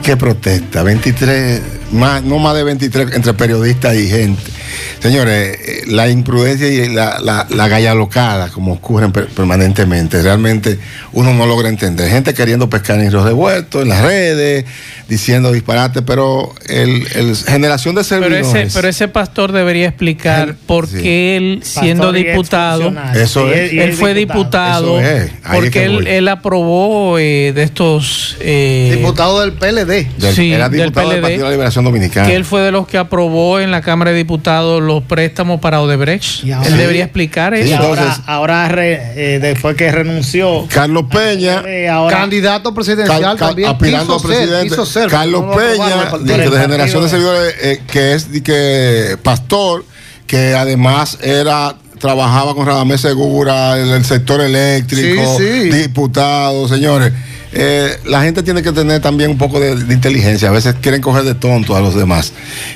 [0.04, 0.84] ¿Qué protesta?
[0.84, 4.53] 23, más, no más de 23 entre periodistas y gente.
[5.00, 10.78] Señores, eh, la imprudencia y la, la, la gallalocada, como ocurren per- permanentemente, realmente
[11.12, 12.08] uno no logra entender.
[12.10, 14.64] Gente queriendo pescar en los devueltos, en las redes,
[15.08, 18.66] diciendo disparate, pero el, el generación de Pero servidores.
[18.68, 22.94] ese, pero ese pastor debería explicar por qué él, siendo Pastor diputado.
[23.14, 23.72] Eso es.
[23.72, 25.22] él fue diputado, Eso es.
[25.22, 28.36] Ahí es porque que él, él aprobó eh, de estos...
[28.40, 30.06] eh, Diputado del PLD.
[30.18, 32.26] Del- sí, era del diputado del PLD, Partido de la Liberación Dominicana.
[32.28, 34.44] que él fue de los que aprobó en la Cámara de Diputados
[34.82, 36.44] los préstamos para Odebrecht.
[36.52, 37.76] ahora- él debería explicar Y eso.
[37.82, 40.66] ahora, ahora re- eh, después que renunció.
[40.72, 41.62] Carlos Peña.
[41.66, 43.68] eh, ahora, Candidato presidencial Cal- cal- también.
[43.70, 44.86] aspirando a presidente.
[44.86, 46.36] ser, Carlos no Peña, partido.
[46.38, 49.84] de, de generación de servidores, eh, que es que pastor,
[50.26, 55.70] que además era trabajaba con Radamés Segura en el sector eléctrico, Sí, sí.
[55.70, 57.12] diputado, señores.
[57.56, 60.48] Eh, la gente tiene que tener también un poco de, inteligencia.
[60.48, 62.32] A veces quieren coger de tonto a los demás.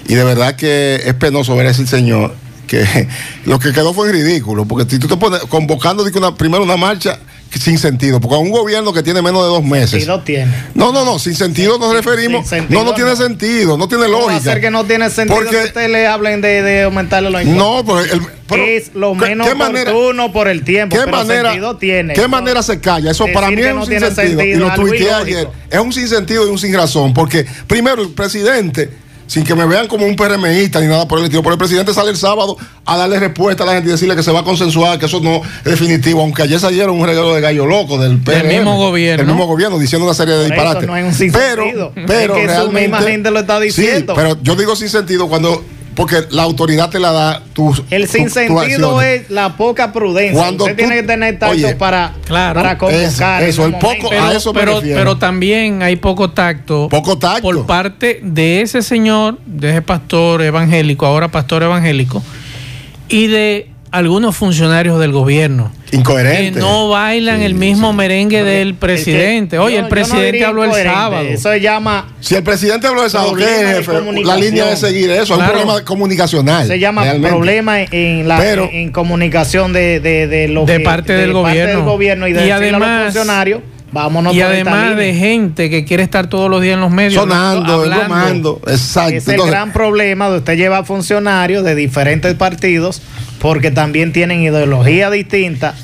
[0.06, 2.32] Y de verdad que es penoso ver a ese señor
[2.68, 3.08] que
[3.44, 7.18] lo que quedó fue ridículo, porque si tú te pones convocando una, primero una marcha
[7.50, 10.06] sin sentido, porque a un gobierno que tiene menos de dos meses.
[10.06, 10.52] Lo tiene.
[10.74, 12.46] No, no, no, sin sentido nos referimos.
[12.48, 14.52] sentido no, no tiene sentido, no tiene ¿Cómo va a lógica.
[14.52, 17.66] ser que no tiene sentido Porque- que ustedes le hablen de, de aumentarle los impuestos?
[17.66, 21.02] No, pero, el- pero- es lo ¿qué- menos qué manera- oportuno por el tiempo, ¿Qué
[21.04, 22.14] pero manera, sentido tiene.
[22.14, 23.10] ¿Qué manera se calla?
[23.10, 24.24] Eso para mí es no un sinsentido.
[24.24, 25.48] Y sentido, lo algo tuiteé ayer.
[25.70, 27.12] Es un sinsentido y un sin razón.
[27.14, 28.90] Porque, primero, el presidente,
[29.28, 31.94] sin que me vean como un PRMista ni nada por el estilo, pero el presidente
[31.94, 34.42] sale el sábado a darle respuesta a la gente y decirle que se va a
[34.42, 36.22] consensuar, que eso no es definitivo.
[36.22, 39.18] Aunque ayer salieron un regalo de gallo loco del PRM, mismo gobierno.
[39.18, 40.88] Del mismo gobierno, diciendo una serie de eso disparates.
[40.88, 41.32] no un.
[41.32, 44.14] Pero, pero Es que su realmente, misma gente lo está diciendo.
[44.14, 45.62] Sí, pero yo digo sin sentido cuando.
[45.98, 47.82] Porque la autoridad te la da tus.
[47.90, 49.22] El tu- sinsentido acciones.
[49.22, 50.32] es la poca prudencia.
[50.40, 53.42] Cuando Usted tú- tiene que tener tacto Oye, para, claro, para convocar.
[53.42, 54.24] eso, el poco- momento.
[54.24, 54.96] a eso me pero, refiero.
[54.98, 57.42] pero también hay poco tacto, Poco tacto.
[57.42, 62.22] por parte de ese señor, de ese pastor evangélico, ahora pastor evangélico,
[63.08, 66.54] y de algunos funcionarios del gobierno Incoherente.
[66.54, 69.56] que no bailan el mismo merengue del presidente.
[69.56, 71.22] Es que Oye, yo- el no presidente habló el sábado.
[71.26, 73.92] Eso se llama, Si el presidente habló de sábado, ¿qué es, jefe?
[74.24, 75.42] La línea de seguir eso, es Claro.
[75.42, 76.66] un problema comunicacional.
[76.66, 77.28] se llama realmente.
[77.30, 81.76] problema en, la, Pero- en comunicación de, de, de lo De que- parte del gobierno.
[81.76, 83.60] del gobierno y de Y decirle a además- los funcionarios,
[83.92, 87.72] vámonos y además de gente que quiere estar todos los días en los medios Sonando,
[87.72, 88.60] hablando.
[88.66, 89.08] Exacto.
[89.08, 93.02] Ese es el Entonces, gran problema de usted lleva funcionarios de diferentes partidos
[93.40, 95.74] porque también tienen ideología distinta.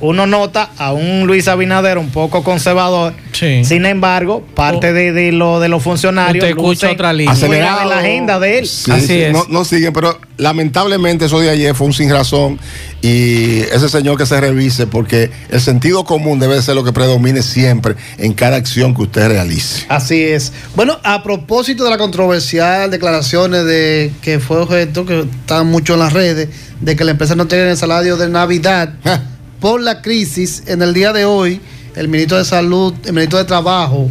[0.00, 3.14] Uno nota a un Luis Abinader un poco conservador.
[3.32, 3.64] Sí.
[3.64, 7.32] Sin embargo, parte de, de lo de los funcionarios Usted escucha otra línea.
[7.32, 7.88] acelerado.
[7.88, 8.66] la agenda de él.
[8.66, 9.32] Sí, Así sí, es.
[9.32, 12.58] No, no siguen, pero lamentablemente eso de ayer fue un sin razón
[13.02, 17.42] y ese señor que se revise porque el sentido común debe ser lo que predomine
[17.42, 19.84] siempre en cada acción que usted realice.
[19.88, 20.52] Así es.
[20.74, 26.00] Bueno, a propósito de la controversial declaraciones de que fue objeto, que están mucho en
[26.00, 26.48] las redes,
[26.80, 29.22] de que la empresa no tiene el salario de Navidad Ja.
[29.64, 31.58] Por la crisis, en el día de hoy,
[31.96, 34.10] el ministro de Salud, el ministro de Trabajo,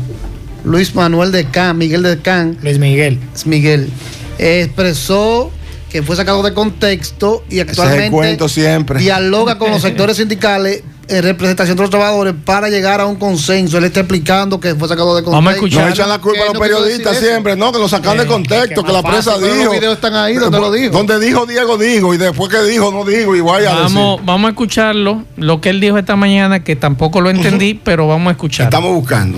[0.63, 3.19] Luis Manuel de Can, Miguel de Can, Luis Miguel.
[3.45, 3.87] Miguel,
[4.39, 5.51] expresó
[5.91, 8.43] que fue sacado de contexto y actualmente
[8.97, 13.77] dialoga con los sectores sindicales representación de los trabajadores para llegar a un consenso.
[13.77, 15.31] Él está explicando que fue sacado de contexto.
[15.31, 15.85] Vamos a escuchar.
[15.85, 18.81] No echan la culpa a los no periodistas siempre, no, que lo sacan de contexto,
[18.81, 19.65] que que, la prensa dijo.
[19.65, 20.93] los videos están ahí donde lo dijo.
[20.93, 24.25] Donde dijo Diego, dijo, y después que dijo, no dijo, y vaya a Vamos, decir.
[24.25, 28.29] vamos a escucharlo, lo que él dijo esta mañana, que tampoco lo entendí, pero vamos
[28.29, 28.65] a escuchar.
[28.65, 29.37] Estamos buscando.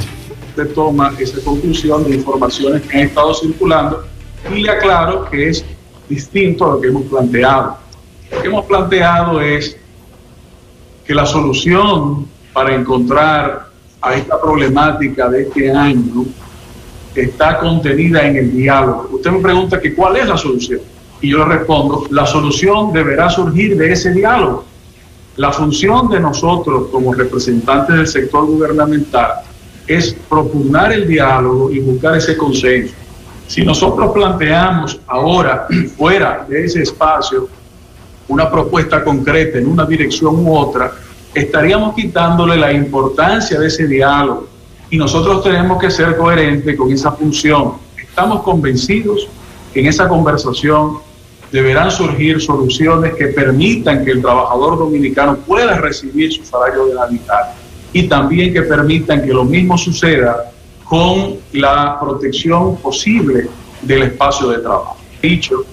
[0.49, 4.05] usted toma esa conclusión de informaciones que han estado circulando
[4.53, 5.65] y le aclaro que es
[6.07, 7.77] distinto a lo que hemos planteado.
[8.31, 9.77] Lo que hemos planteado es
[11.05, 13.67] que la solución para encontrar
[14.01, 16.25] a esta problemática de este año
[17.13, 19.09] está contenida en el diálogo.
[19.11, 20.81] Usted me pregunta que cuál es la solución
[21.21, 24.65] y yo le respondo, la solución deberá surgir de ese diálogo.
[25.37, 29.31] La función de nosotros como representantes del sector gubernamental
[29.87, 32.93] es propugnar el diálogo y buscar ese consenso.
[33.47, 37.47] Si nosotros planteamos ahora, fuera de ese espacio,
[38.27, 40.91] una propuesta concreta en una dirección u otra,
[41.33, 44.47] estaríamos quitándole la importancia de ese diálogo.
[44.89, 47.73] Y nosotros tenemos que ser coherentes con esa función.
[47.97, 49.27] Estamos convencidos
[49.73, 50.99] que en esa conversación
[51.51, 57.53] deberán surgir soluciones que permitan que el trabajador dominicano pueda recibir su salario de Navidad
[57.93, 60.51] y también que permitan que lo mismo suceda
[60.83, 63.47] con la protección posible
[63.81, 64.97] del espacio de trabajo.
[65.21, 65.65] Dicho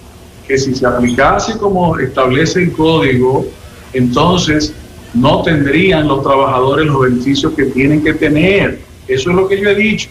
[0.47, 3.47] que si se aplicase como establece el código,
[3.93, 4.75] entonces
[5.15, 8.81] no tendrían los trabajadores los beneficios que tienen que tener.
[9.07, 10.11] Eso es lo que yo he dicho.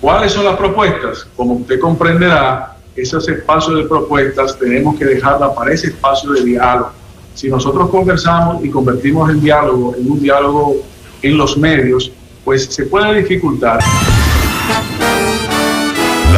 [0.00, 1.26] ¿Cuáles son las propuestas?
[1.36, 6.92] Como usted comprenderá, esos espacios de propuestas tenemos que dejarla para ese espacio de diálogo.
[7.34, 10.76] Si nosotros conversamos y convertimos el diálogo en un diálogo
[11.22, 12.12] en los medios,
[12.44, 13.80] pues se puede dificultar.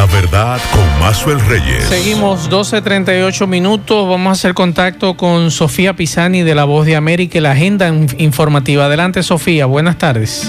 [0.07, 1.85] La verdad con Mazuel Reyes.
[1.85, 4.09] Seguimos 12.38 minutos.
[4.09, 7.89] Vamos a hacer contacto con Sofía Pisani de La Voz de América y la agenda
[7.89, 8.85] in- informativa.
[8.87, 9.67] Adelante, Sofía.
[9.67, 10.49] Buenas tardes.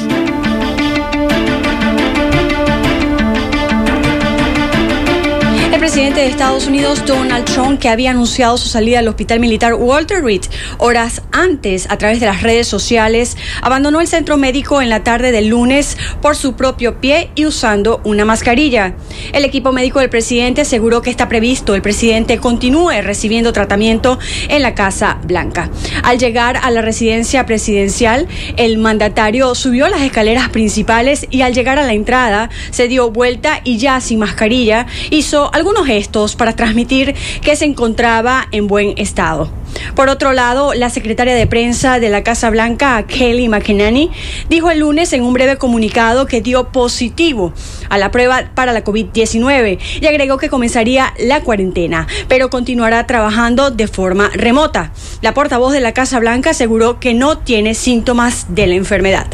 [6.17, 10.41] De Estados Unidos, Donald Trump, que había anunciado su salida del hospital militar Walter Reed
[10.79, 15.31] horas antes a través de las redes sociales, abandonó el centro médico en la tarde
[15.31, 18.95] del lunes por su propio pie y usando una mascarilla.
[19.31, 24.17] El equipo médico del presidente aseguró que está previsto el presidente continúe recibiendo tratamiento
[24.49, 25.69] en la Casa Blanca.
[26.01, 31.77] Al llegar a la residencia presidencial, el mandatario subió las escaleras principales y al llegar
[31.77, 36.06] a la entrada se dio vuelta y ya sin mascarilla hizo algunos gestos
[36.37, 39.51] para transmitir que se encontraba en buen estado.
[39.95, 44.09] Por otro lado, la secretaria de prensa de la Casa Blanca, Kelly McEnany,
[44.49, 47.53] dijo el lunes en un breve comunicado que dio positivo
[47.89, 53.69] a la prueba para la COVID-19 y agregó que comenzaría la cuarentena, pero continuará trabajando
[53.69, 54.91] de forma remota.
[55.21, 59.27] La portavoz de la Casa Blanca aseguró que no tiene síntomas de la enfermedad.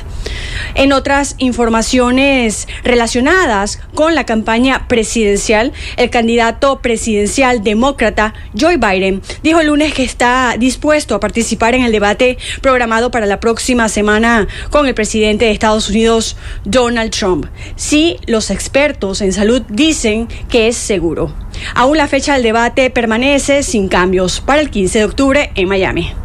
[0.76, 9.60] En otras informaciones relacionadas con la campaña presidencial, el candidato presidencial demócrata Joe Biden dijo
[9.60, 14.48] el lunes que está dispuesto a participar en el debate programado para la próxima semana
[14.70, 20.68] con el presidente de Estados Unidos, Donald Trump, si los expertos en salud dicen que
[20.68, 21.34] es seguro.
[21.76, 26.23] Aún la fecha del debate permanece sin cambios para el 15 de octubre en Miami.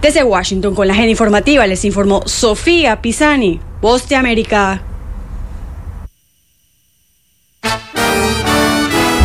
[0.00, 4.82] Desde Washington, con la agenda informativa, les informó Sofía Pisani, Voz de América.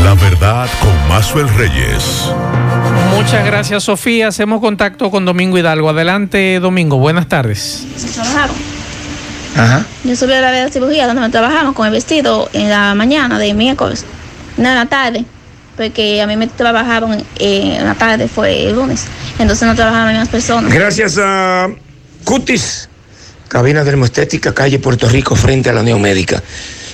[0.04, 2.30] La verdad con Mazuel Reyes.
[3.16, 4.28] Muchas gracias, Sofía.
[4.28, 5.90] Hacemos contacto con Domingo Hidalgo.
[5.90, 6.98] Adelante, Domingo.
[6.98, 7.86] Buenas tardes.
[9.56, 9.86] Ajá.
[10.04, 13.40] Yo subí a la de cirugía donde me trabajamos con el vestido en la mañana
[13.40, 14.06] de miércoles,
[14.58, 15.24] no en la tarde,
[15.76, 19.06] porque a mí me trabajaron eh, en la tarde, fue el lunes,
[19.40, 20.74] entonces no trabajaban las mismas personas.
[20.74, 21.70] Gracias a
[22.24, 22.90] Cutis,
[23.48, 26.42] cabina dermoestética, calle Puerto Rico, frente a la Unión Médica.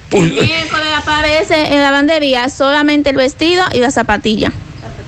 [0.10, 4.52] Pues, El miércoles aparece en la lavandería solamente el vestido y la zapatilla.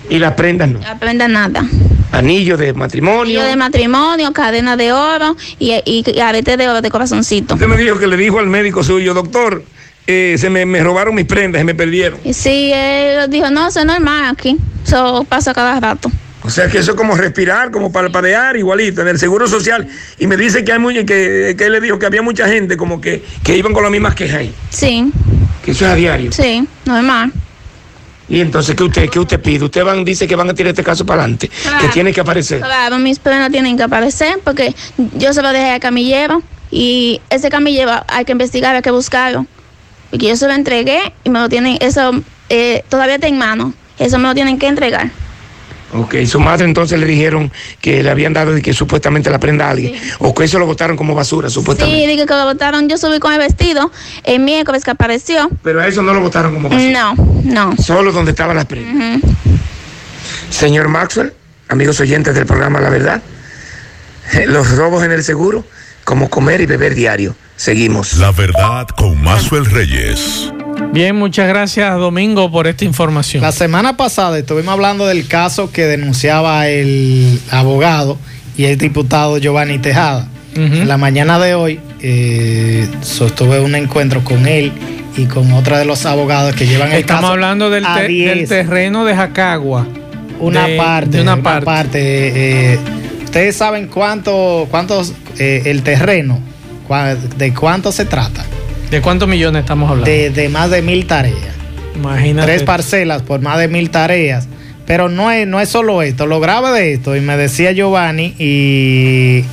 [0.10, 0.80] y las prendas no.
[0.80, 1.64] No aprenda nada.
[2.12, 3.22] Anillo de matrimonio.
[3.40, 7.54] Anillo de matrimonio, cadena de oro y, y, y arete de oro de corazoncito.
[7.54, 9.64] Usted me dijo que le dijo al médico suyo, doctor,
[10.08, 12.20] eh, se me, me robaron mis prendas, se me perdieron.
[12.34, 14.58] Sí, él dijo, no, eso es normal aquí.
[14.86, 16.12] Eso pasa cada rato.
[16.44, 19.88] O sea que eso es como respirar, como palpadear, igualito, en el seguro social.
[20.18, 22.78] Y me dice que hay muy, que, que él le dijo que había mucha gente
[22.78, 24.54] como que, que iban con las mismas quejas ahí.
[24.70, 25.12] Sí,
[25.64, 26.32] Que eso es a diario.
[26.32, 27.32] sí, normal.
[28.28, 29.66] Y entonces, ¿qué usted, qué usted pide?
[29.66, 31.50] Usted van, dice que van a tirar este caso para adelante,
[31.82, 32.62] que tiene que aparecer.
[32.62, 34.74] Claro, mis prendas tienen que aparecer porque
[35.18, 39.46] yo se lo dejé al camillero y ese camillero hay que investigar, hay que buscarlo.
[40.10, 42.12] Porque yo se lo entregué y me lo tienen, eso
[42.48, 43.74] eh, todavía está en mano.
[44.00, 45.12] Eso me lo tienen que entregar.
[45.94, 49.68] Ok, su madre entonces le dijeron que le habían dado y que supuestamente la prenda
[49.68, 49.96] a alguien.
[50.20, 52.00] O que eso lo botaron como basura, supuestamente.
[52.00, 52.88] Sí, dije que lo botaron.
[52.88, 53.92] Yo subí con el vestido
[54.24, 55.50] el miércoles que apareció.
[55.64, 57.14] Pero a eso no lo botaron como basura.
[57.14, 57.76] No, no.
[57.78, 59.20] Solo donde estaban las prendas.
[60.50, 61.34] Señor Maxwell,
[61.68, 63.22] amigos oyentes del programa La Verdad,
[64.34, 65.66] eh, los robos en el seguro,
[66.04, 67.36] como comer y beber diario.
[67.56, 68.16] Seguimos.
[68.18, 70.52] La verdad con Mazuel Reyes.
[70.94, 73.42] Bien, muchas gracias Domingo por esta información.
[73.42, 78.18] La semana pasada estuvimos hablando del caso que denunciaba el abogado
[78.58, 80.28] y el diputado Giovanni Tejada.
[80.54, 84.74] La mañana de hoy eh, sostuve un encuentro con él
[85.16, 88.08] y con otra de los abogados que llevan el Estamos caso hablando del, a te-
[88.10, 88.36] 10.
[88.36, 89.88] del terreno de Jacagua.
[90.42, 92.00] una De- parte, de una parte.
[92.74, 92.80] eh,
[93.24, 96.38] Ustedes saben cuánto, cuántos eh, el terreno,
[97.38, 98.44] de cuánto se trata.
[98.92, 100.10] ¿De cuántos millones estamos hablando?
[100.12, 101.56] De, de más de mil tareas.
[101.96, 102.46] Imagínate.
[102.48, 104.48] Tres parcelas por más de mil tareas,
[104.86, 108.36] Pero no es, no es solo esto, lo grave de esto, y me decía Giovanni
[108.38, 109.44] y,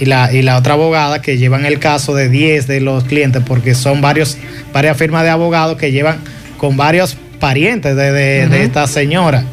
[0.00, 3.42] y, la, y la otra abogada que llevan el caso de 10 de los clientes,
[3.46, 4.36] porque son varios,
[4.72, 6.18] varias firmas de abogados que llevan
[6.58, 9.44] con varios parientes de, de- esta señora,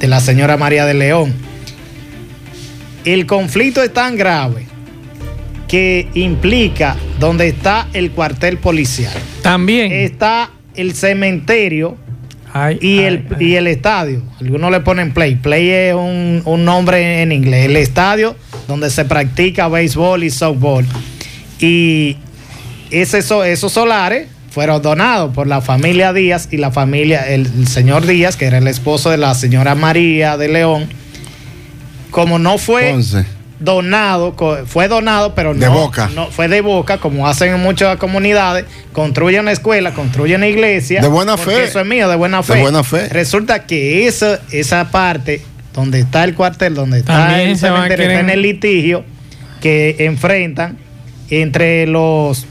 [0.00, 1.32] de la señora María de León.
[3.04, 4.66] El conflicto es tan grave
[5.68, 9.12] que implica donde está el cuartel policial.
[9.42, 9.92] También.
[9.92, 11.96] Está el cementerio
[12.80, 14.22] y, el, y el estadio.
[14.40, 15.34] Algunos le ponen play.
[15.36, 17.66] Play es un, un nombre en inglés.
[17.66, 18.36] El estadio
[18.68, 20.86] donde se practica béisbol y softball.
[21.60, 22.16] Y
[22.90, 27.66] ese, so- esos solares fueron donados por la familia Díaz y la familia, el, el
[27.66, 30.86] señor Díaz, que era el esposo de la señora María de León.
[32.10, 32.92] Como no fue
[33.60, 34.34] donado,
[34.66, 36.10] fue donado, pero De no, boca.
[36.14, 41.00] no fue de boca, como hacen en muchas comunidades, construyen una escuela, construyen una iglesia.
[41.00, 41.64] De buena fe.
[41.64, 42.60] Eso es mío, de buena De fe.
[42.60, 43.08] buena fe.
[43.08, 45.40] Resulta que esa, esa parte,
[45.72, 49.04] donde está el cuartel, donde está También el se está en el litigio
[49.60, 50.78] que enfrentan
[51.30, 52.46] entre los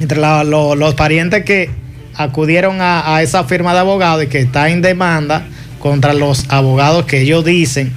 [0.00, 1.70] entre la- lo- los parientes que
[2.14, 5.44] acudieron a, a esa firma de abogados y que está en demanda
[5.78, 7.92] contra los abogados que ellos dicen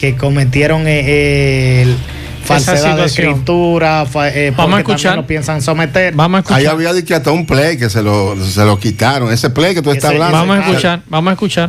[0.00, 1.94] que cometieron eh, el
[2.42, 5.02] falsedad de escritura, fa- eh, Vamos a escuchar.
[5.02, 6.14] también lo piensan someter.
[6.14, 9.30] Vamos Ahí había que hasta un play que se lo, se lo quitaron.
[9.30, 10.38] Ese play que tú estás hablando.
[10.38, 11.68] Vamos a escuchar, vamos a escuchar.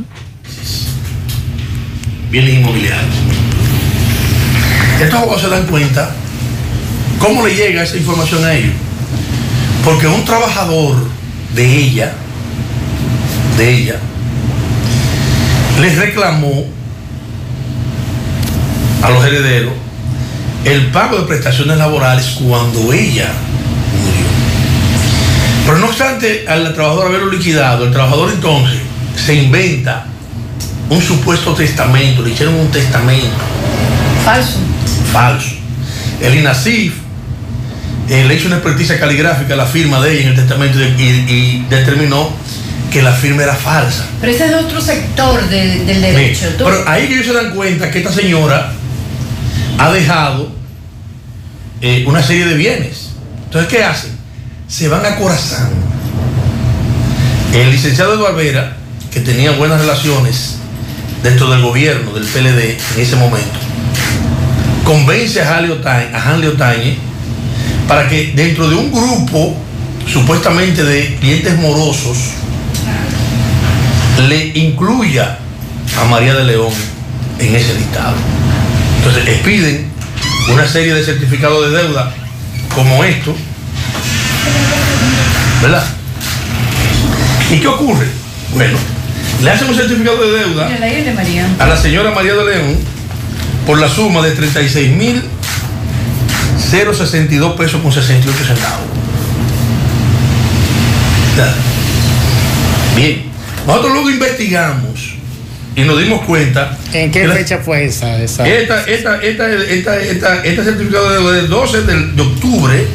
[2.32, 3.16] bienes inmobiliarios.
[5.02, 6.12] Estos abogados se dan cuenta
[7.20, 8.72] cómo le llega esa información a ellos.
[9.84, 10.96] Porque un trabajador
[11.54, 12.14] de ella,
[13.58, 13.96] de ella,
[15.82, 16.64] les reclamó
[19.02, 19.74] a los herederos
[20.66, 23.32] el pago de prestaciones laborales cuando ella
[23.94, 24.28] murió.
[25.66, 28.78] Pero no obstante al trabajador haberlo liquidado, el trabajador entonces
[29.16, 30.06] se inventa
[30.90, 33.30] un supuesto testamento, le hicieron un testamento
[34.24, 34.60] Falso.
[35.12, 35.50] falso.
[36.22, 36.94] El INASIF
[38.10, 40.84] eh, le hizo una experticia caligráfica a la firma de ella en el testamento y,
[40.84, 42.30] y- y determinó
[42.92, 44.06] que la firma era falsa.
[44.20, 46.50] Pero ese es otro sector de- del derecho.
[46.58, 48.74] Tú- Pero ahí que ellos se dan cuenta que esta señora
[49.82, 50.48] ha dejado
[51.82, 53.14] eh, una serie de bienes.
[53.46, 54.12] Entonces, ¿qué hacen?
[54.68, 55.18] Se van a.
[57.54, 58.78] El licenciado Eduardo Vera,
[59.12, 60.58] que tenía buenas relaciones
[61.24, 63.60] dentro del gobierno del PLD en ese momento,
[64.86, 66.98] convence a Hanley Otañe
[67.88, 69.58] para que dentro de un grupo
[70.08, 72.18] supuestamente de clientes morosos
[74.30, 75.40] le incluya
[76.00, 76.74] a María de León
[77.40, 78.41] en ese listado.
[79.04, 79.88] Entonces expiden
[80.54, 82.14] una serie de certificados de deuda
[82.76, 83.36] como esto,
[85.62, 85.84] ¿verdad?
[87.52, 88.08] ¿Y qué ocurre?
[88.54, 88.78] Bueno,
[89.42, 90.70] le hacen un certificado de deuda
[91.60, 92.78] a la señora María de León
[93.66, 95.24] por la suma de 36 mil
[96.70, 98.86] 062 pesos con 68 centavos.
[102.96, 103.24] Bien,
[103.66, 105.11] nosotros luego investigamos
[105.76, 106.78] y nos dimos cuenta.
[106.94, 108.22] ¿En qué la- fecha fue esa?
[108.22, 108.48] esa?
[108.48, 112.86] esta, esta, esta, esta, esta- este certificado del 12 del- de octubre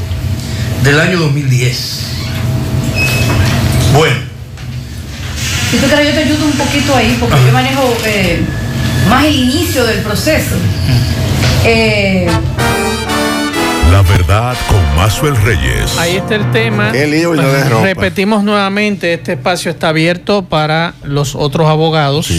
[0.83, 2.01] del año 2010.
[3.95, 4.17] Bueno,
[5.71, 8.41] Si tú quieres, yo te ayudo un poquito ahí, porque yo manejo eh,
[9.09, 10.55] más el inicio del proceso.
[11.65, 12.27] Eh,
[13.93, 15.97] La verdad con Mazuel Reyes.
[15.99, 16.93] Ahí está el tema.
[16.93, 17.85] Qué lío y no de ropa.
[17.85, 22.31] Repetimos nuevamente, este espacio está abierto para los otros abogados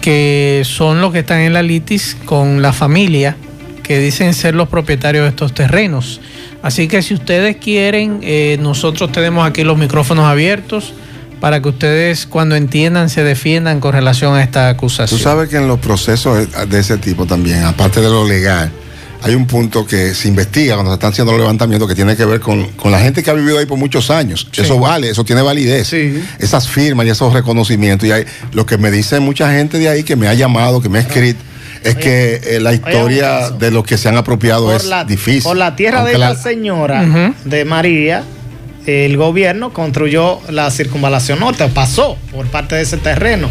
[0.00, 3.36] que son los que están en la litis con la familia
[3.82, 6.20] que dicen ser los propietarios de estos terrenos.
[6.62, 10.92] Así que si ustedes quieren, eh, nosotros tenemos aquí los micrófonos abiertos
[11.40, 15.20] para que ustedes cuando entiendan se defiendan con relación a esta Tú acusación.
[15.20, 18.70] sabes que en los procesos de ese tipo también, aparte de lo legal,
[19.22, 22.24] hay un punto que se investiga cuando se están haciendo los levantamientos que tiene que
[22.24, 24.46] ver con, con la gente que ha vivido ahí por muchos años.
[24.52, 24.60] Sí.
[24.62, 25.92] Eso vale, eso tiene validez.
[26.38, 28.08] Esas firmas y esos reconocimientos.
[28.08, 30.88] Y hay, lo que me dice mucha gente de ahí que me ha llamado, que
[30.88, 31.40] me ha escrito,
[31.82, 35.42] es que eh, la historia de los que se han apropiado por es la, difícil.
[35.44, 38.22] Por la tierra Aunque de la- la señora de María,
[38.86, 43.48] el gobierno construyó la circunvalación norte, pasó por parte de ese terreno.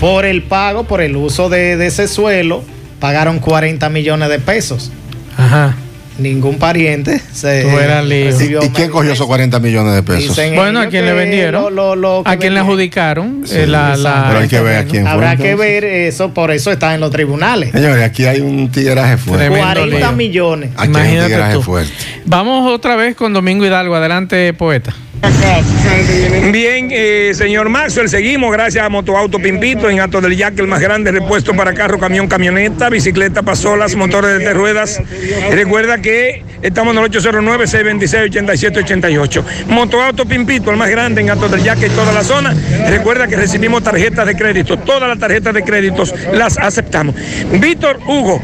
[0.00, 2.62] Por el pago, por el uso de, de ese suelo,
[3.00, 4.90] pagaron 40 millones de pesos.
[5.36, 5.74] Ajá.
[6.18, 7.62] Ningún pariente se
[8.08, 10.34] recibió ¿Y quién cogió esos 40 millones de pesos?
[10.34, 13.98] Dicen Bueno, a quien le vendieron, lo- lo- lo a quien le adjudicaron eh, la,
[13.98, 16.94] la- Pero hay que ver a quién fue, Habrá que ver eso, por eso está
[16.94, 17.70] en los tribunales.
[17.72, 19.44] Señores, aquí hay un tigraje fuerte.
[19.48, 20.12] Tremendo 40 lío.
[20.12, 20.70] millones.
[20.78, 21.62] Aquí hay un Imagínate tú.
[21.62, 21.92] fuerte.
[22.24, 23.94] Vamos otra vez con Domingo Hidalgo.
[23.94, 24.94] Adelante, poeta.
[26.52, 30.80] Bien, eh, señor Maxwell, seguimos gracias a Motoauto Pimpito en Alto del Yaque, el más
[30.80, 35.00] grande repuesto para carro, camión, camioneta, bicicleta, pasolas, motores de ruedas.
[35.50, 39.42] Recuerda que estamos en el 809-626-8788.
[39.68, 42.54] Motoauto Pimpito, el más grande en Alto del Yaque y toda la zona.
[42.88, 47.14] Recuerda que recibimos tarjetas de crédito, todas las tarjetas de créditos las aceptamos.
[47.52, 48.42] Víctor Hugo.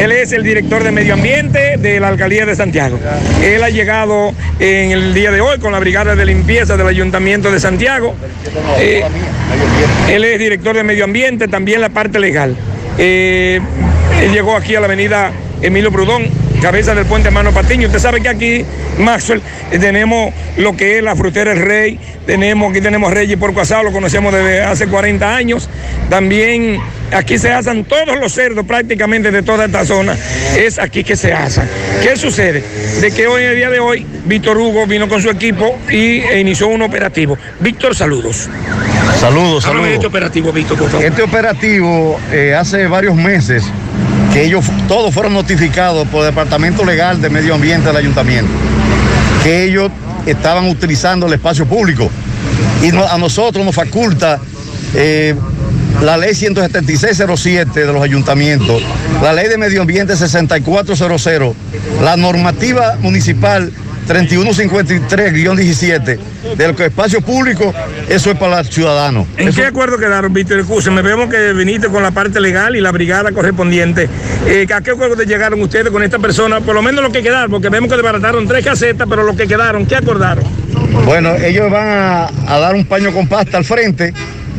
[0.00, 2.98] Él es el director de Medio Ambiente de la Alcaldía de Santiago.
[3.44, 7.50] Él ha llegado en el día de hoy con la Brigada de Limpieza del Ayuntamiento
[7.50, 8.14] de Santiago.
[8.78, 9.02] Eh,
[10.08, 12.56] él es director de Medio Ambiente, también la parte legal.
[12.96, 13.60] Eh,
[14.22, 16.30] él llegó aquí a la avenida Emilio Prudón,
[16.60, 17.86] cabeza del puente Mano Patiño.
[17.86, 18.64] Usted sabe que aquí,
[18.98, 19.40] Maxwell,
[19.70, 23.92] tenemos lo que es la frutera El Rey, tenemos, aquí tenemos Reyes por Asado, lo
[23.92, 25.68] conocemos desde hace 40 años.
[26.08, 26.78] También
[27.12, 30.16] aquí se asan todos los cerdos prácticamente de toda esta zona.
[30.56, 31.68] Es aquí que se asan.
[32.02, 32.62] ¿Qué sucede?
[33.00, 36.20] De que hoy, en el día de hoy, Víctor Hugo vino con su equipo y
[36.20, 37.38] e inició un operativo.
[37.60, 38.48] Víctor, saludos.
[39.18, 39.94] Saludos, Háblame de saludos.
[39.94, 41.06] este operativo, Víctor, por favor.
[41.06, 43.64] Este operativo eh, hace varios meses
[44.32, 48.50] que ellos todos fueron notificados por el Departamento Legal de Medio Ambiente del Ayuntamiento,
[49.42, 49.90] que ellos
[50.26, 52.10] estaban utilizando el espacio público.
[52.82, 54.40] Y a nosotros nos faculta
[54.94, 55.34] eh,
[56.02, 58.82] la ley 17607 de los ayuntamientos,
[59.22, 61.54] la ley de medio ambiente 6400,
[62.02, 63.70] la normativa municipal
[64.10, 66.18] 3153-17
[66.56, 67.72] del espacio público,
[68.08, 69.26] eso es para el ciudadano.
[69.36, 70.64] ¿En qué acuerdo quedaron, Víctor?
[70.90, 74.08] Me vemos que viniste con la parte legal y la brigada correspondiente.
[74.46, 76.60] Eh, ¿A qué acuerdo llegaron ustedes con esta persona?
[76.60, 79.46] Por lo menos lo que quedaron, porque vemos que desbarataron tres casetas, pero lo que
[79.46, 80.44] quedaron, ¿qué acordaron?
[81.04, 84.12] Bueno, ellos van a, a dar un paño con pasta al frente,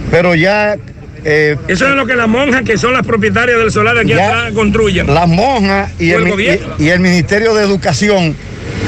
[0.09, 0.77] pero ya...
[1.25, 4.11] eh, Eso es lo que las monjas, que son las propietarias del solar de aquí
[4.11, 5.13] Ya atrás, construyen.
[5.13, 8.35] las monjas y ¿O el, el y el Ministerio de Educación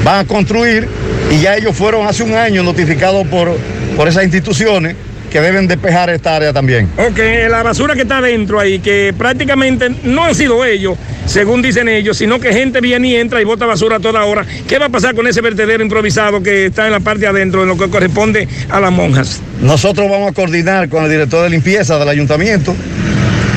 [0.04, 0.86] van a construir
[1.30, 3.56] y ya ellos fueron hace un año notificados por,
[3.96, 4.94] por esas instituciones
[5.30, 6.88] que deben despejar esta área también.
[6.96, 7.18] Ok,
[7.50, 10.96] la basura que está adentro ahí, que prácticamente no han sido ellos,
[11.26, 14.46] según dicen ellos, sino que gente viene y entra y bota basura a toda hora.
[14.68, 17.62] ¿Qué va a pasar con ese vertedero improvisado que está en la parte de adentro,
[17.62, 19.40] en lo que corresponde a las monjas?
[19.60, 22.76] Nosotros vamos a coordinar con el director de limpieza del ayuntamiento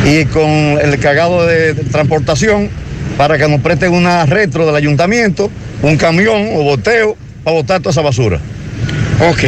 [0.04, 2.72] y con el cargado de transportación
[3.18, 5.52] para que nos presten una retro del ayuntamiento,
[5.82, 8.40] un camión o boteo para botar toda esa basura.
[9.30, 9.44] Ok.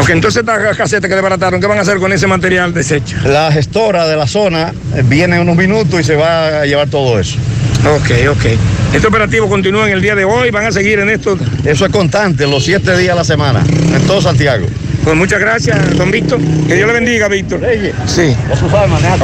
[0.00, 3.16] Ok, entonces esta caseta que desbarataron, ¿qué van a hacer con ese material desecho?
[3.24, 6.88] La gestora de la zona eh, viene en unos minutos y se va a llevar
[6.88, 7.36] todo eso.
[7.84, 8.44] Ok, ok.
[8.94, 11.36] Este operativo continúa en el día de hoy, van a seguir en esto.
[11.64, 13.62] Eso es constante, los siete días a la semana,
[13.94, 14.66] en todo Santiago.
[15.04, 16.38] Pues muchas gracias, don Víctor.
[16.68, 17.60] Que Dios le bendiga, Víctor.
[18.06, 18.34] Sí.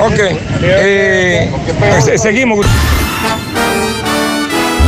[0.07, 0.20] Ok.
[0.62, 1.51] Eh,
[2.05, 2.66] se- seguimos.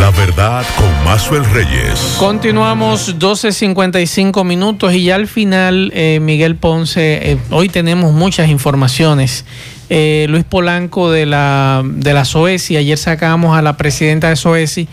[0.01, 2.17] La verdad con Maxwell Reyes.
[2.19, 9.45] Continuamos 12.55 minutos y ya al final, eh, Miguel Ponce, eh, hoy tenemos muchas informaciones.
[9.91, 14.89] Eh, Luis Polanco de la, de la SOESI, ayer sacamos a la presidenta de SOESI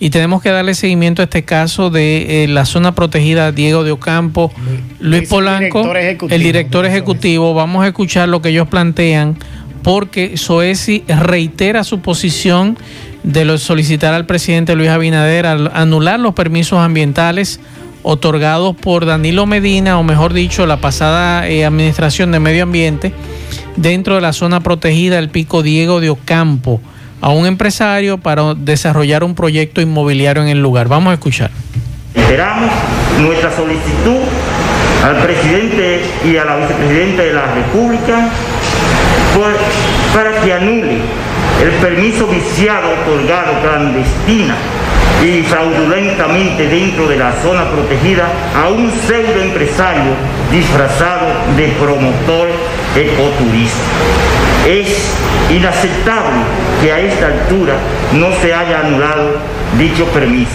[0.00, 3.90] y tenemos que darle seguimiento a este caso de eh, la zona protegida Diego de
[3.90, 4.52] Ocampo.
[5.00, 6.34] Luis Polanco, director ejecutivo.
[6.34, 9.36] el director ejecutivo, vamos a escuchar lo que ellos plantean
[9.82, 12.76] porque SOESI reitera su posición
[13.22, 17.60] de solicitar al presidente Luis Abinader anular los permisos ambientales
[18.02, 23.12] otorgados por Danilo Medina, o mejor dicho, la pasada eh, administración de medio ambiente,
[23.76, 26.80] dentro de la zona protegida el Pico Diego de Ocampo,
[27.20, 30.88] a un empresario para desarrollar un proyecto inmobiliario en el lugar.
[30.88, 31.50] Vamos a escuchar.
[32.14, 32.70] Reiteramos
[33.20, 34.22] nuestra solicitud
[35.04, 38.30] al presidente y a la vicepresidenta de la República
[39.34, 39.56] por-
[40.14, 40.98] para que anule
[41.62, 44.54] el permiso viciado otorgado clandestina
[45.22, 50.12] y fraudulentamente dentro de la zona protegida a un pseudo empresario
[50.52, 51.26] disfrazado
[51.56, 52.48] de promotor
[52.94, 53.82] ecoturista.
[54.66, 55.12] Es
[55.50, 56.36] inaceptable
[56.80, 57.74] que a esta altura
[58.12, 59.36] no se haya anulado
[59.76, 60.50] dicho permiso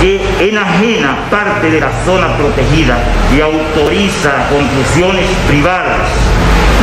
[0.00, 2.98] que enajena parte de la zona protegida
[3.34, 6.08] y autoriza construcciones privadas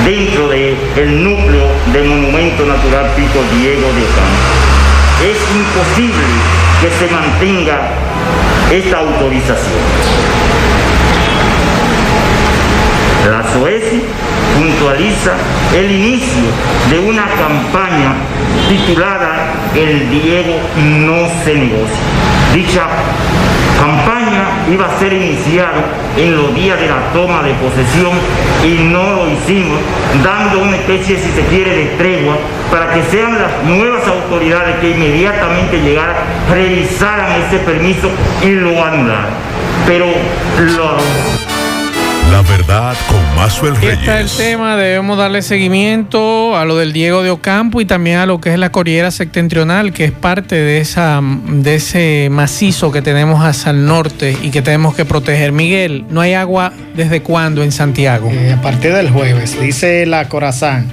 [0.06, 4.72] dentro del núcleo del Monumento Natural Pico Diego de Ocampo.
[5.24, 6.26] Es imposible
[6.82, 7.90] que se mantenga
[8.72, 9.82] esta autorización.
[13.30, 14.02] La SOESI
[14.58, 15.34] puntualiza
[15.76, 16.44] el inicio
[16.90, 18.16] de una campaña
[18.68, 22.02] titulada El Diego no se negocia.
[22.54, 22.88] Dicha
[23.82, 25.82] campaña iba a ser iniciada
[26.16, 28.14] en los días de la toma de posesión
[28.64, 29.80] y no lo hicimos,
[30.24, 32.36] dando una especie, si se quiere, de tregua
[32.70, 36.16] para que sean las nuevas autoridades que inmediatamente llegaran,
[36.52, 38.10] revisaran ese permiso
[38.44, 39.30] y lo anularan.
[39.88, 40.06] Pero
[40.60, 40.98] lo
[42.32, 44.00] la verdad con Mazuel Aquí Reyes.
[44.00, 46.20] está el tema, debemos darle seguimiento
[46.58, 49.94] a lo del Diego de Ocampo y también a lo que es la Cordillera Septentrional,
[49.94, 54.62] que es parte de, esa, de ese macizo que tenemos hacia el norte y que
[54.62, 55.52] tenemos que proteger.
[55.52, 58.30] Miguel, ¿no hay agua desde cuándo en Santiago?
[58.32, 60.88] Eh, a partir del jueves, dice la Corazán,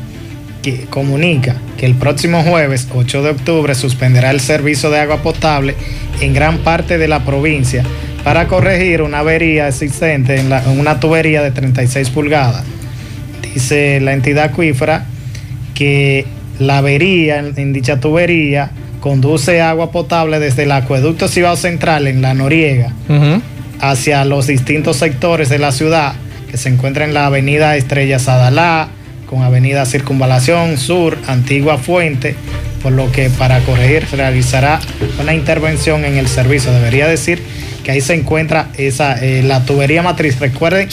[0.62, 5.74] que comunica que el próximo jueves, 8 de octubre, suspenderá el servicio de agua potable
[6.20, 7.84] en gran parte de la provincia
[8.24, 12.64] para corregir una avería existente en, en una tubería de 36 pulgadas.
[13.54, 15.06] Dice la entidad acuífera
[15.78, 16.26] que
[16.58, 22.20] la avería en, en dicha tubería conduce agua potable desde el acueducto Cibao Central en
[22.20, 22.92] la Noriega
[23.80, 26.14] hacia los distintos sectores de la ciudad
[26.50, 28.88] que se encuentra en la avenida Estrella Sadalá,
[29.26, 32.34] con avenida Circunvalación Sur, Antigua Fuente,
[32.82, 34.80] por lo que para corregir realizará
[35.20, 36.72] una intervención en el servicio.
[36.72, 37.40] Debería decir
[37.84, 40.40] que ahí se encuentra esa eh, la tubería matriz.
[40.40, 40.90] Recuerden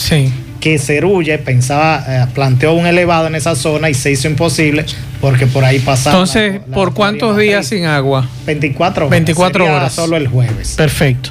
[0.66, 4.84] que Cerulle pensaba, eh, planteó un elevado en esa zona y se hizo imposible
[5.20, 6.16] porque por ahí pasaba.
[6.16, 8.28] Entonces, ¿por cuántos días sin agua?
[8.46, 9.10] 24 horas.
[9.12, 9.92] 24 Sería horas.
[9.92, 10.74] Solo el jueves.
[10.76, 11.30] Perfecto.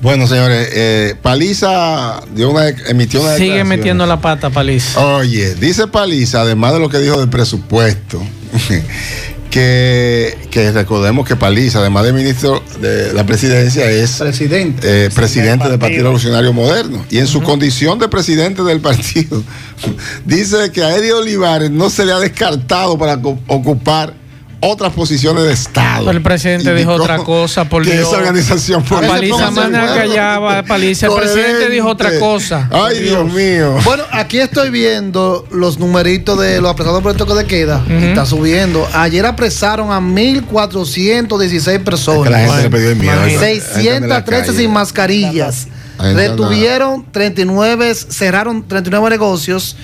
[0.00, 5.04] Bueno, señores, eh, Paliza dio una, emitió una Sigue metiendo la pata, Paliza.
[5.16, 8.22] Oye, dice Paliza, además de lo que dijo del presupuesto,
[9.50, 15.68] que, que recordemos que Paliza, además de ministro de la presidencia, es presidente, eh, presidente
[15.68, 17.04] del Partido Revolucionario Moderno.
[17.10, 19.42] Y en su condición de presidente del partido,
[20.24, 24.14] dice que a Eddie Olivares no se le ha descartado para ocupar
[24.60, 26.04] otras posiciones de Estado.
[26.06, 28.08] Pero el presidente dijo otra cosa, por que Dios.
[28.08, 31.06] esa organización A Paliza manda callaba, Paliza.
[31.06, 32.68] El presidente dijo otra cosa.
[32.70, 33.76] Ay, Dios mío.
[33.84, 37.84] Bueno, aquí estoy viendo los numeritos de los apresados por el toque de queda.
[37.88, 38.86] Está subiendo.
[38.92, 42.24] Ayer apresaron a 1.416 personas.
[42.24, 43.12] que la gente le perdió el miedo.
[43.14, 43.46] Imagínate.
[43.46, 44.58] La gente anda en la 613 calle.
[44.58, 45.68] sin mascarillas.
[45.98, 49.76] Retuvieron 39, cerraron 39 negocios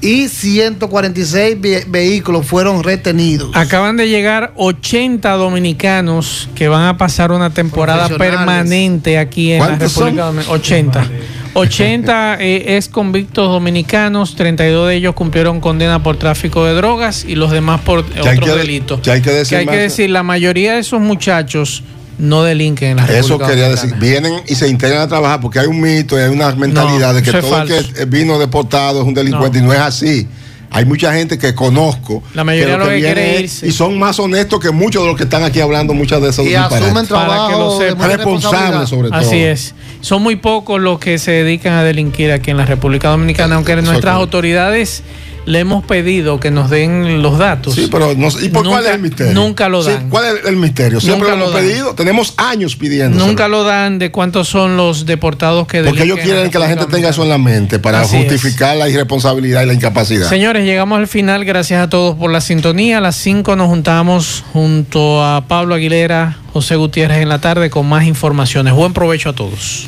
[0.00, 3.50] y 146 ve- vehículos fueron retenidos.
[3.54, 9.66] Acaban de llegar 80 dominicanos que van a pasar una temporada permanente aquí en la
[9.66, 10.36] ¿Cuántos República son?
[10.36, 10.54] Dominicana.
[10.54, 11.06] 80.
[11.54, 17.34] 80 eh, es convictos dominicanos, 32 de ellos cumplieron condena por tráfico de drogas y
[17.34, 19.00] los demás por Que hay otros que- delitos.
[19.00, 21.82] que hay que decir hay que decir, la mayoría de esos muchachos
[22.18, 23.94] no delinquen en la Eso República quería Dominicana.
[23.94, 27.14] decir, vienen y se integran a trabajar porque hay un mito y hay una mentalidad
[27.14, 30.26] de que eso todo el que vino deportado es un delincuente y no es así.
[30.68, 32.22] Hay mucha gente que conozco.
[32.34, 33.66] La mayoría lo que quiere viene irse.
[33.68, 36.44] Y son más honestos que muchos de los que están aquí hablando muchas de esos
[36.44, 39.18] Y asumen Para que lo trabajo Responsables sobre todo.
[39.18, 39.74] Así es.
[40.00, 43.72] Son muy pocos los que se dedican a delinquir aquí en la República Dominicana, aunque
[43.74, 45.02] Eso nuestras es- autoridades
[45.46, 47.74] le hemos pedido que nos den los datos.
[47.74, 49.32] Sí, pero no ¿y por cuál es el misterio?
[49.32, 50.10] Nunca lo Sí, dan.
[50.10, 51.00] ¿Cuál es el misterio?
[51.00, 51.94] Siempre Nunca lo hemos pedido.
[51.94, 53.24] Tenemos años pidiendo.
[53.24, 56.86] Nunca lo dan de cuántos son los deportados que Porque ellos quieren que la gente
[56.86, 58.22] tenga eso en la mente para Así es.
[58.24, 60.28] justificar la irresponsabilidad y la incapacidad.
[60.28, 61.44] Señores, llegamos al final.
[61.44, 62.98] Gracias a todos por la sintonía.
[62.98, 67.86] A las 5 nos juntamos junto a Pablo Aguilera, José Gutiérrez en la tarde con
[67.88, 68.74] más informaciones.
[68.74, 69.84] Buen provecho a todos.